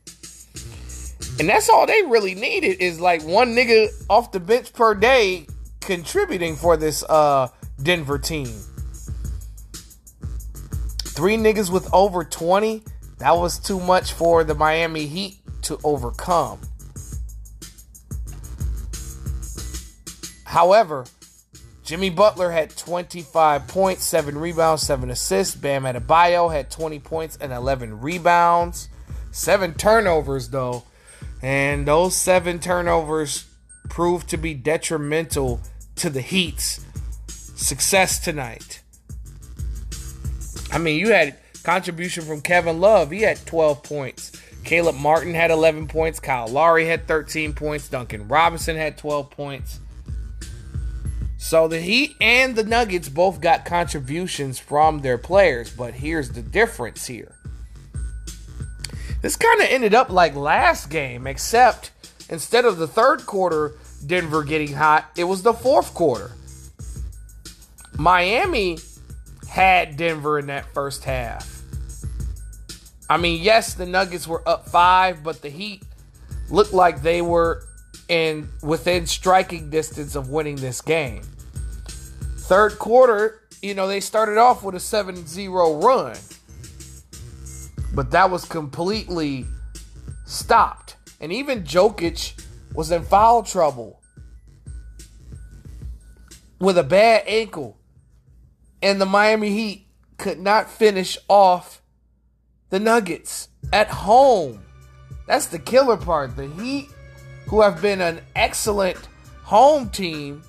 And 1.41 1.49
that's 1.49 1.69
all 1.69 1.87
they 1.87 2.03
really 2.03 2.35
needed 2.35 2.81
is 2.81 3.01
like 3.01 3.23
one 3.25 3.57
nigga 3.57 3.89
off 4.09 4.31
the 4.31 4.39
bench 4.39 4.73
per 4.73 4.95
day 4.95 5.47
contributing 5.85 6.57
for 6.57 6.77
this 6.77 7.03
uh 7.05 7.49
Denver 7.83 8.19
team. 8.19 8.49
Three 11.05 11.37
niggas 11.37 11.71
with 11.71 11.93
over 11.95 12.25
20, 12.25 12.83
that 13.19 13.37
was 13.37 13.59
too 13.59 13.79
much 13.79 14.13
for 14.13 14.43
the 14.43 14.55
Miami 14.55 15.07
Heat 15.07 15.39
to 15.63 15.79
overcome. 15.85 16.59
However, 20.45 21.05
Jimmy 21.85 22.11
Butler 22.11 22.51
had 22.51 22.77
25 22.77 23.69
points, 23.69 24.05
7 24.05 24.39
rebounds, 24.39 24.83
7 24.83 25.11
assists. 25.11 25.55
Bam 25.55 25.83
Adebayo 25.83 26.53
had 26.53 26.71
20 26.71 26.99
points 27.01 27.37
and 27.41 27.53
11 27.53 28.01
rebounds. 28.01 28.89
7 29.33 29.75
turnovers, 29.75 30.49
though. 30.49 30.85
And 31.43 31.87
those 31.87 32.17
7 32.17 32.59
turnovers 32.59 33.47
proved 33.89 34.29
to 34.31 34.37
be 34.37 34.55
detrimental 34.55 35.61
to 35.97 36.11
the 36.11 36.21
Heat's 36.21 36.85
success 37.29 38.19
tonight. 38.19 38.81
I 40.71 40.79
mean, 40.79 40.99
you 40.99 41.13
had 41.13 41.39
contribution 41.63 42.25
from 42.25 42.41
Kevin 42.41 42.81
Love. 42.81 43.11
He 43.11 43.23
had 43.23 43.45
12 43.47 43.83
points. 43.83 44.33
Caleb 44.65 44.97
Martin 44.97 45.35
had 45.35 45.51
11 45.51 45.89
points. 45.89 46.21
Kyle 46.21 46.49
Lowry 46.49 46.87
had 46.87 47.07
13 47.07 47.53
points. 47.53 47.89
Duncan 47.89 48.29
Robinson 48.29 48.77
had 48.77 48.99
12 48.99 49.31
points. 49.31 49.81
So 51.37 51.69
the 51.69 51.81
Heat 51.81 52.17
and 52.21 52.57
the 52.57 52.65
Nuggets 52.65 53.11
both 53.11 53.41
got 53.41 53.67
contributions 53.67 54.59
from 54.59 55.01
their 55.01 55.19
players, 55.19 55.71
but 55.71 55.93
here's 55.93 56.31
the 56.31 56.41
difference 56.41 57.07
here. 57.07 57.35
This 59.21 59.37
kind 59.37 59.61
of 59.61 59.69
ended 59.69 59.95
up 59.95 60.09
like 60.09 60.35
last 60.35 60.89
game, 60.89 61.27
except 61.27 61.91
instead 62.31 62.65
of 62.65 62.79
the 62.79 62.87
third 62.89 63.27
quarter 63.27 63.75
Denver 64.07 64.45
getting 64.45 64.73
hot, 64.73 65.11
it 65.17 65.25
was 65.25 65.43
the 65.43 65.53
fourth 65.53 65.95
quarter. 65.95 66.33
Miami 67.97 68.79
had 69.49 69.97
Denver 69.97 70.39
in 70.39 70.47
that 70.47 70.67
first 70.75 71.05
half. 71.05 71.63
I 73.09 73.17
mean, 73.17 73.43
yes, 73.43 73.75
the 73.75 73.87
Nuggets 73.87 74.27
were 74.27 74.47
up 74.49 74.69
five, 74.69 75.23
but 75.23 75.43
the 75.43 75.49
Heat 75.49 75.83
looked 76.51 76.73
like 76.73 77.03
they 77.03 77.23
were 77.23 77.65
in 78.09 78.49
within 78.63 79.07
striking 79.07 79.71
distance 79.71 80.15
of 80.15 80.31
winning 80.31 80.57
this 80.57 80.81
game. 80.81 81.23
Third 82.37 82.79
quarter, 82.79 83.41
you 83.63 83.75
know, 83.75 83.87
they 83.87 84.01
started 84.01 84.37
off 84.39 84.63
with 84.63 84.75
a 84.75 84.79
7-0 84.79 85.83
run. 85.83 86.17
But 87.95 88.11
that 88.11 88.31
was 88.31 88.45
completely 88.45 89.47
stopped. 90.27 90.97
And 91.21 91.33
even 91.33 91.63
Jokic 91.63 92.44
was 92.75 92.91
in 92.91 93.05
foul 93.05 93.43
trouble 93.43 94.01
with 96.59 96.77
a 96.77 96.83
bad 96.83 97.25
ankle. 97.27 97.79
And 98.83 99.01
the 99.01 99.07
Miami 99.07 99.51
Heat 99.51 99.87
could 100.19 100.39
not 100.39 100.69
finish 100.69 101.17
off 101.29 101.81
the 102.71 102.79
Nuggets 102.79 103.49
at 103.73 103.89
home. 103.89 104.61
That's 105.27 105.47
the 105.47 105.59
killer 105.59 105.97
part. 105.97 106.37
The 106.37 106.49
Heat, 106.49 106.89
who 107.47 107.63
have 107.63 107.81
been 107.81 108.01
an 108.01 108.21
excellent 108.37 109.09
home 109.43 109.89
team 109.89 110.43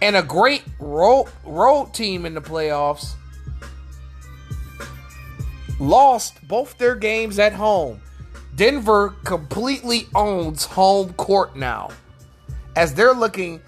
and 0.00 0.16
a 0.16 0.22
great 0.22 0.64
road, 0.80 1.28
road 1.44 1.94
team 1.94 2.26
in 2.26 2.34
the 2.34 2.40
playoffs, 2.40 3.12
lost 5.78 6.46
both 6.48 6.76
their 6.78 6.96
games 6.96 7.38
at 7.38 7.52
home. 7.52 8.01
Denver 8.54 9.10
completely 9.24 10.08
owns 10.14 10.64
home 10.64 11.12
court 11.14 11.56
now 11.56 11.90
as 12.76 12.94
they're 12.94 13.14
looking 13.14 13.60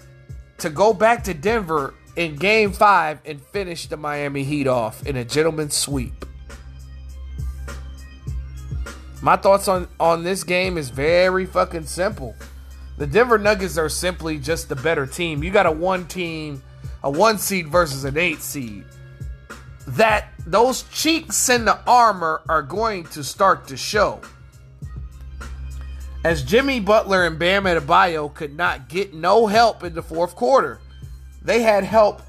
to 0.59 0.69
go 0.69 0.93
back 0.93 1.23
to 1.23 1.33
Denver 1.33 1.93
in 2.15 2.35
game 2.35 2.71
five 2.71 3.19
and 3.25 3.41
finish 3.41 3.87
the 3.87 3.97
Miami 3.97 4.43
Heat 4.43 4.67
off 4.67 5.05
in 5.05 5.17
a 5.17 5.25
gentleman's 5.25 5.75
sweep. 5.75 6.25
My 9.21 9.35
thoughts 9.35 9.67
on, 9.67 9.87
on 9.99 10.23
this 10.23 10.43
game 10.43 10.77
is 10.77 10.89
very 10.89 11.45
fucking 11.45 11.87
simple. 11.87 12.35
The 12.97 13.07
Denver 13.07 13.37
Nuggets 13.37 13.77
are 13.77 13.89
simply 13.89 14.37
just 14.37 14.69
the 14.69 14.75
better 14.75 15.05
team. 15.05 15.43
You 15.43 15.51
got 15.51 15.65
a 15.65 15.71
one 15.71 16.05
team, 16.05 16.61
a 17.03 17.09
one 17.09 17.37
seed 17.37 17.67
versus 17.67 18.05
an 18.05 18.17
eight 18.17 18.39
seed. 18.39 18.85
That 19.87 20.29
those 20.45 20.83
cheeks 20.83 21.49
in 21.49 21.65
the 21.65 21.79
armor 21.87 22.41
are 22.47 22.61
going 22.61 23.05
to 23.05 23.23
start 23.23 23.67
to 23.67 23.77
show. 23.77 24.21
As 26.25 26.41
Jimmy 26.41 26.79
Butler 26.79 27.27
and 27.27 27.37
Bam 27.37 27.65
Adebayo 27.65 28.33
could 28.33 28.57
not 28.57 28.89
get 28.89 29.13
no 29.13 29.45
help 29.45 29.83
in 29.83 29.93
the 29.93 30.01
fourth 30.01 30.35
quarter. 30.35 30.79
They 31.43 31.61
had 31.61 31.83
help 31.83 32.19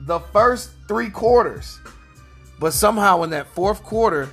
the 0.00 0.20
first 0.20 0.72
three 0.88 1.08
quarters. 1.08 1.78
But 2.60 2.74
somehow 2.74 3.22
in 3.22 3.30
that 3.30 3.46
fourth 3.46 3.82
quarter, 3.82 4.28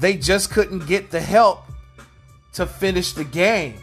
they 0.00 0.16
just 0.16 0.50
couldn't 0.50 0.88
get 0.88 1.12
the 1.12 1.20
help 1.20 1.62
to 2.54 2.66
finish 2.66 3.12
the 3.12 3.22
game. 3.22 3.76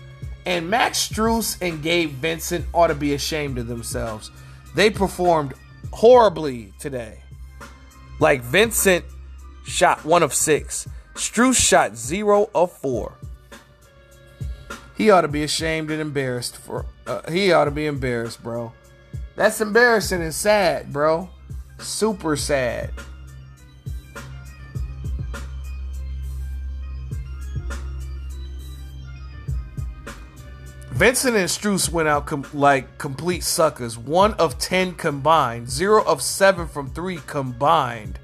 And 0.46 0.70
Max 0.70 1.08
Strus 1.08 1.58
and 1.62 1.82
Gabe 1.82 2.12
Vincent 2.12 2.66
ought 2.74 2.88
to 2.88 2.96
be 2.96 3.14
ashamed 3.14 3.58
of 3.58 3.68
themselves. 3.68 4.30
They 4.76 4.90
performed 4.90 5.54
horribly 5.94 6.74
today. 6.80 7.22
Like 8.20 8.42
Vincent 8.42 9.06
shot 9.66 10.04
one 10.04 10.22
of 10.22 10.34
six, 10.34 10.86
Strus 11.14 11.56
shot 11.56 11.96
zero 11.96 12.50
of 12.54 12.70
four. 12.70 13.18
He 14.96 15.10
ought 15.10 15.22
to 15.22 15.28
be 15.28 15.44
ashamed 15.44 15.92
and 15.92 16.00
embarrassed 16.00 16.58
for. 16.58 16.86
Uh, 17.08 17.30
he 17.32 17.52
ought 17.52 17.66
to 17.66 17.72
be 17.72 17.86
embarrassed, 17.86 18.44
bro. 18.44 18.74
That's 19.36 19.60
embarrassing 19.62 20.22
and 20.22 20.34
sad, 20.34 20.94
bro. 20.94 21.30
Super 21.80 22.36
sad. 22.36 22.92
Vincent 30.92 31.36
and 31.36 31.50
Strus 31.50 31.90
went 31.90 32.08
out 32.08 32.28
com- 32.28 32.46
like 32.54 33.00
complete 33.00 33.44
suckers. 33.44 33.98
One 33.98 34.36
of 34.36 34.60
10 34.60 34.94
combined, 34.94 35.68
zero 35.70 36.04
of 36.06 36.22
seven 36.22 36.68
from 36.68 36.92
three 36.92 37.20
combined. 37.26 38.20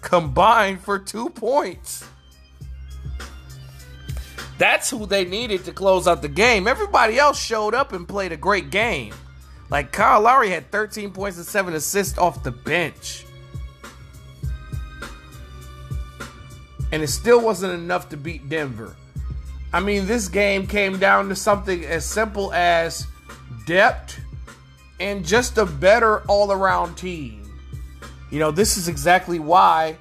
Combined 0.00 0.80
for 0.80 0.98
two 0.98 1.28
points. 1.28 2.08
That's 4.58 4.90
who 4.90 5.06
they 5.06 5.24
needed 5.24 5.64
to 5.64 5.72
close 5.72 6.06
out 6.06 6.22
the 6.22 6.28
game. 6.28 6.68
Everybody 6.68 7.18
else 7.18 7.40
showed 7.40 7.74
up 7.74 7.92
and 7.92 8.06
played 8.06 8.32
a 8.32 8.36
great 8.36 8.70
game. 8.70 9.14
Like 9.70 9.92
Kyle 9.92 10.20
Lowry 10.20 10.50
had 10.50 10.70
13 10.70 11.10
points 11.10 11.36
and 11.36 11.46
7 11.46 11.74
assists 11.74 12.18
off 12.18 12.42
the 12.42 12.52
bench. 12.52 13.26
And 16.92 17.02
it 17.02 17.08
still 17.08 17.40
wasn't 17.40 17.72
enough 17.72 18.08
to 18.10 18.16
beat 18.16 18.48
Denver. 18.48 18.94
I 19.72 19.80
mean, 19.80 20.06
this 20.06 20.28
game 20.28 20.68
came 20.68 21.00
down 21.00 21.28
to 21.30 21.34
something 21.34 21.84
as 21.84 22.04
simple 22.04 22.52
as 22.52 23.08
depth 23.66 24.20
and 25.00 25.24
just 25.24 25.58
a 25.58 25.66
better 25.66 26.20
all 26.28 26.52
around 26.52 26.94
team. 26.94 27.40
You 28.30 28.38
know, 28.38 28.52
this 28.52 28.76
is 28.76 28.86
exactly 28.86 29.40
why, 29.40 29.96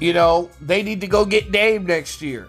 you 0.00 0.12
know, 0.12 0.50
they 0.60 0.82
need 0.82 1.02
to 1.02 1.06
go 1.06 1.24
get 1.24 1.52
Dave 1.52 1.86
next 1.86 2.22
year. 2.22 2.48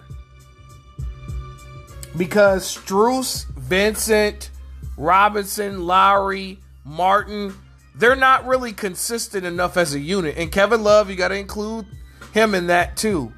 Because 2.16 2.76
Strus, 2.76 3.46
Vincent, 3.46 4.50
Robinson, 4.96 5.86
Lowry, 5.86 6.58
Martin, 6.84 7.54
they're 7.94 8.16
not 8.16 8.46
really 8.46 8.72
consistent 8.72 9.44
enough 9.44 9.76
as 9.76 9.94
a 9.94 10.00
unit. 10.00 10.36
And 10.36 10.50
Kevin 10.50 10.82
Love, 10.82 11.10
you 11.10 11.16
got 11.16 11.28
to 11.28 11.36
include 11.36 11.86
him 12.32 12.54
in 12.54 12.66
that 12.68 12.96
too. 12.96 13.32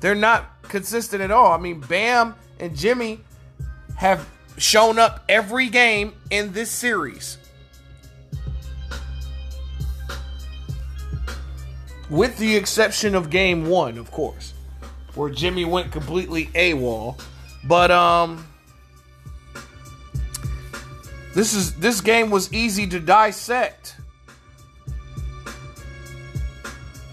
They're 0.00 0.14
not 0.14 0.62
consistent 0.62 1.22
at 1.22 1.30
all. 1.30 1.52
I 1.52 1.58
mean, 1.58 1.80
Bam 1.80 2.34
and 2.60 2.76
Jimmy 2.76 3.20
have 3.96 4.28
shown 4.56 4.98
up 4.98 5.24
every 5.28 5.68
game 5.68 6.14
in 6.30 6.52
this 6.52 6.70
series. 6.70 7.38
With 12.10 12.38
the 12.38 12.56
exception 12.56 13.14
of 13.14 13.30
game 13.30 13.66
one, 13.66 13.98
of 13.98 14.10
course, 14.10 14.54
where 15.14 15.30
Jimmy 15.30 15.64
went 15.64 15.92
completely 15.92 16.46
AWOL. 16.54 17.20
But 17.64 17.90
um 17.90 18.46
this 21.34 21.54
is 21.54 21.74
this 21.74 22.00
game 22.00 22.30
was 22.30 22.52
easy 22.52 22.86
to 22.86 22.98
dissect. 22.98 23.96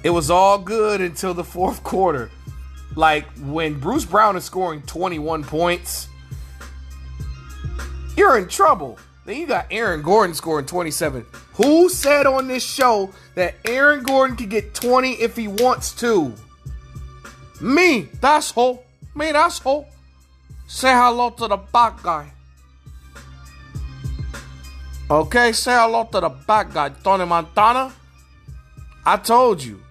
It 0.04 0.12
was 0.12 0.30
all 0.30 0.60
good 0.60 1.02
until 1.02 1.34
the 1.34 1.44
fourth 1.44 1.84
quarter. 1.84 2.32
Like 2.96 3.26
when 3.40 3.80
Bruce 3.80 4.06
Brown 4.06 4.38
is 4.38 4.46
scoring 4.46 4.82
21 4.84 5.44
points, 5.44 6.08
you're 8.16 8.38
in 8.38 8.48
trouble. 8.48 8.98
Then 9.26 9.38
you 9.38 9.48
got 9.48 9.68
Aaron 9.72 10.02
Gordon 10.02 10.34
scoring 10.34 10.66
27. 10.66 11.26
Who 11.56 11.88
said 11.90 12.26
on 12.26 12.48
this 12.48 12.64
show 12.64 13.12
that 13.36 13.56
Aaron 13.64 14.04
Gordon 14.04 14.36
can 14.36 14.50
get 14.50 14.74
20 14.74 15.14
if 15.14 15.38
he 15.38 15.48
wants 15.48 15.94
to? 15.96 16.34
Me, 17.62 18.10
that's 18.20 18.52
who. 18.52 18.80
Me, 19.16 19.32
that's 19.32 19.60
who. 19.60 19.86
Say 20.68 20.92
hello 20.92 21.30
to 21.30 21.48
the 21.48 21.58
back 21.58 22.04
guy. 22.04 22.32
Okay, 25.10 25.54
say 25.54 25.72
hello 25.72 26.04
to 26.12 26.20
the 26.20 26.30
back 26.30 26.74
guy, 26.74 26.90
Tony 26.90 27.26
Montana. 27.26 27.94
I 29.06 29.18
told 29.18 29.64
you. 29.64 29.82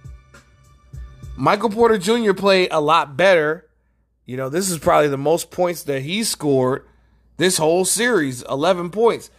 Michael 1.36 1.70
Porter 1.70 1.98
Jr. 1.98 2.32
played 2.34 2.68
a 2.72 2.80
lot 2.80 3.16
better. 3.16 3.66
You 4.26 4.36
know, 4.36 4.48
this 4.48 4.68
is 4.70 4.78
probably 4.78 5.08
the 5.08 5.16
most 5.16 5.50
points 5.50 5.84
that 5.84 6.02
he 6.02 6.24
scored 6.24 6.86
this 7.36 7.56
whole 7.56 7.84
series 7.84 8.42
11 8.42 8.90
points. 8.90 9.30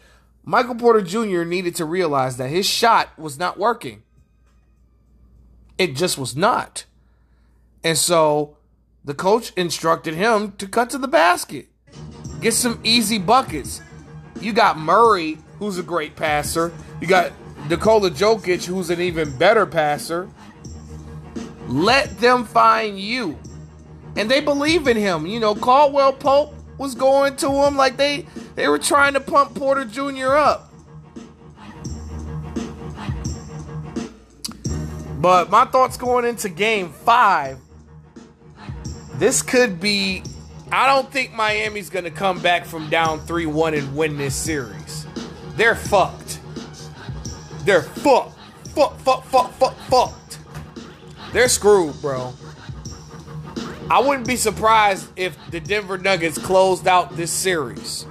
Michael 0.47 0.75
Porter 0.75 1.01
Jr. 1.01 1.43
needed 1.43 1.75
to 1.75 1.85
realize 1.85 2.37
that 2.37 2.49
his 2.49 2.67
shot 2.67 3.17
was 3.17 3.39
not 3.39 3.57
working. 3.57 4.03
It 5.79 5.95
just 5.95 6.19
was 6.19 6.35
not. 6.35 6.85
And 7.83 7.97
so 7.97 8.55
the 9.03 9.15
coach 9.15 9.51
instructed 9.57 10.13
him 10.13 10.53
to 10.53 10.67
cut 10.67 10.91
to 10.91 10.99
the 10.99 11.07
basket, 11.07 11.67
get 12.41 12.53
some 12.53 12.79
easy 12.83 13.17
buckets. 13.17 13.81
You 14.39 14.53
got 14.53 14.77
Murray, 14.77 15.39
who's 15.57 15.79
a 15.79 15.83
great 15.83 16.15
passer. 16.15 16.71
You 17.01 17.07
got 17.07 17.31
Nikola 17.67 18.11
Jokic, 18.11 18.65
who's 18.65 18.91
an 18.91 19.01
even 19.01 19.35
better 19.37 19.65
passer. 19.65 20.29
Let 21.67 22.19
them 22.19 22.45
find 22.45 22.99
you. 22.99 23.37
And 24.15 24.29
they 24.29 24.41
believe 24.41 24.87
in 24.87 24.95
him. 24.95 25.25
You 25.25 25.39
know, 25.39 25.55
Caldwell 25.55 26.13
Pope 26.13 26.53
was 26.77 26.95
going 26.95 27.35
to 27.37 27.49
him 27.49 27.75
like 27.75 27.97
they 27.97 28.25
they 28.55 28.67
were 28.67 28.79
trying 28.79 29.13
to 29.13 29.19
pump 29.19 29.55
Porter 29.55 29.85
Jr. 29.85 30.35
up. 30.35 30.71
But 35.19 35.49
my 35.49 35.65
thoughts 35.65 35.97
going 35.97 36.25
into 36.25 36.49
game 36.49 36.91
five, 36.91 37.57
this 39.15 39.41
could 39.41 39.79
be 39.79 40.23
I 40.71 40.87
don't 40.87 41.11
think 41.11 41.33
Miami's 41.33 41.89
gonna 41.89 42.11
come 42.11 42.39
back 42.41 42.65
from 42.65 42.89
down 42.89 43.19
3-1 43.21 43.77
and 43.77 43.95
win 43.95 44.17
this 44.17 44.35
series. 44.35 45.05
They're 45.55 45.75
fucked. 45.75 46.39
They're 47.63 47.83
fucked. 47.83 48.37
Fuck, 48.69 48.99
fuck, 48.99 49.23
fuck, 49.23 49.53
fuck, 49.53 49.75
fucked. 49.89 50.39
They're 51.31 51.47
screwed, 51.47 51.99
bro. 52.01 52.33
I 53.89 53.99
wouldn't 53.99 54.27
be 54.27 54.35
surprised 54.35 55.07
if 55.15 55.37
the 55.51 55.59
Denver 55.59 55.97
Nuggets 55.97 56.39
closed 56.39 56.87
out 56.87 57.15
this 57.15 57.31
series. 57.31 58.05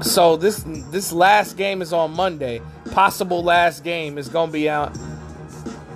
So 0.00 0.36
this 0.36 0.64
this 0.92 1.12
last 1.12 1.56
game 1.56 1.82
is 1.82 1.92
on 1.92 2.12
Monday. 2.12 2.60
Possible 2.92 3.42
last 3.42 3.82
game 3.82 4.16
is 4.16 4.28
gonna 4.28 4.52
be 4.52 4.68
out 4.68 4.96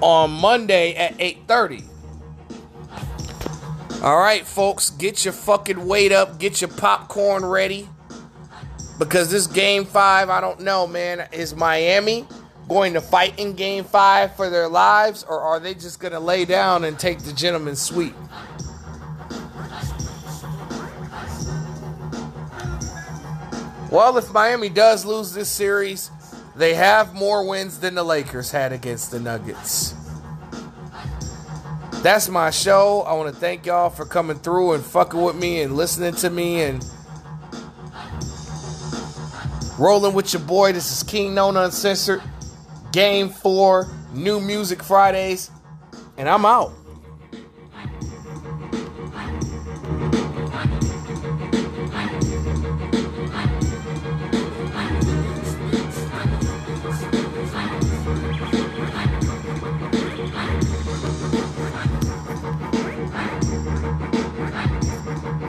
on 0.01 0.31
Monday 0.33 0.95
at 0.95 1.15
8:30. 1.21 1.85
All 4.03 4.19
right, 4.19 4.45
folks, 4.45 4.91
get 4.91 5.25
your 5.25 5.35
fucking 5.35 5.87
weight 5.87 6.11
up, 6.11 6.39
get 6.39 6.61
your 6.61 6.71
popcorn 6.71 7.45
ready. 7.45 7.89
Because 8.99 9.31
this 9.31 9.47
game 9.47 9.85
5, 9.85 10.29
I 10.29 10.41
don't 10.41 10.61
know, 10.61 10.89
man, 10.89 11.29
is 11.31 11.55
Miami 11.55 12.27
going 12.69 12.93
to 12.93 13.01
fight 13.01 13.39
in 13.39 13.55
game 13.55 13.85
5 13.85 14.37
for 14.37 14.51
their 14.51 14.69
lives 14.69 15.25
or 15.25 15.41
are 15.41 15.59
they 15.59 15.75
just 15.75 16.01
going 16.01 16.13
to 16.13 16.21
lay 16.21 16.45
down 16.45 16.85
and 16.85 16.99
take 16.99 17.21
the 17.21 17.33
gentleman's 17.33 17.81
sweep? 17.81 18.15
Well, 23.91 24.19
if 24.19 24.31
Miami 24.33 24.69
does 24.69 25.07
lose 25.07 25.33
this 25.33 25.49
series, 25.49 26.11
they 26.55 26.75
have 26.75 27.15
more 27.15 27.47
wins 27.49 27.81
than 27.81 27.95
the 27.95 28.05
Lakers 28.05 28.51
had 28.51 28.71
against 28.71 29.11
the 29.11 29.19
Nuggets. 29.19 29.95
That's 32.03 32.29
my 32.29 32.51
show. 32.51 33.03
I 33.03 33.15
want 33.15 33.35
to 33.35 33.41
thank 33.41 33.65
y'all 33.65 33.89
for 33.89 34.05
coming 34.05 34.39
through 34.39 34.75
and 34.75 34.85
fucking 34.85 35.21
with 35.21 35.37
me 35.37 35.63
and 35.63 35.75
listening 35.75 36.15
to 36.17 36.29
me 36.29 36.63
and 36.63 36.85
rolling 39.79 40.13
with 40.13 40.33
your 40.33 40.43
boy. 40.43 40.73
This 40.73 40.93
is 40.93 41.03
Kingknown 41.03 41.57
Uncensored. 41.57 42.23
Game 42.99 43.29
4, 43.29 43.89
New 44.13 44.41
Music 44.41 44.83
Fridays. 44.83 45.53
And 46.17 46.29
I'm 46.29 46.45
out. 46.45 46.73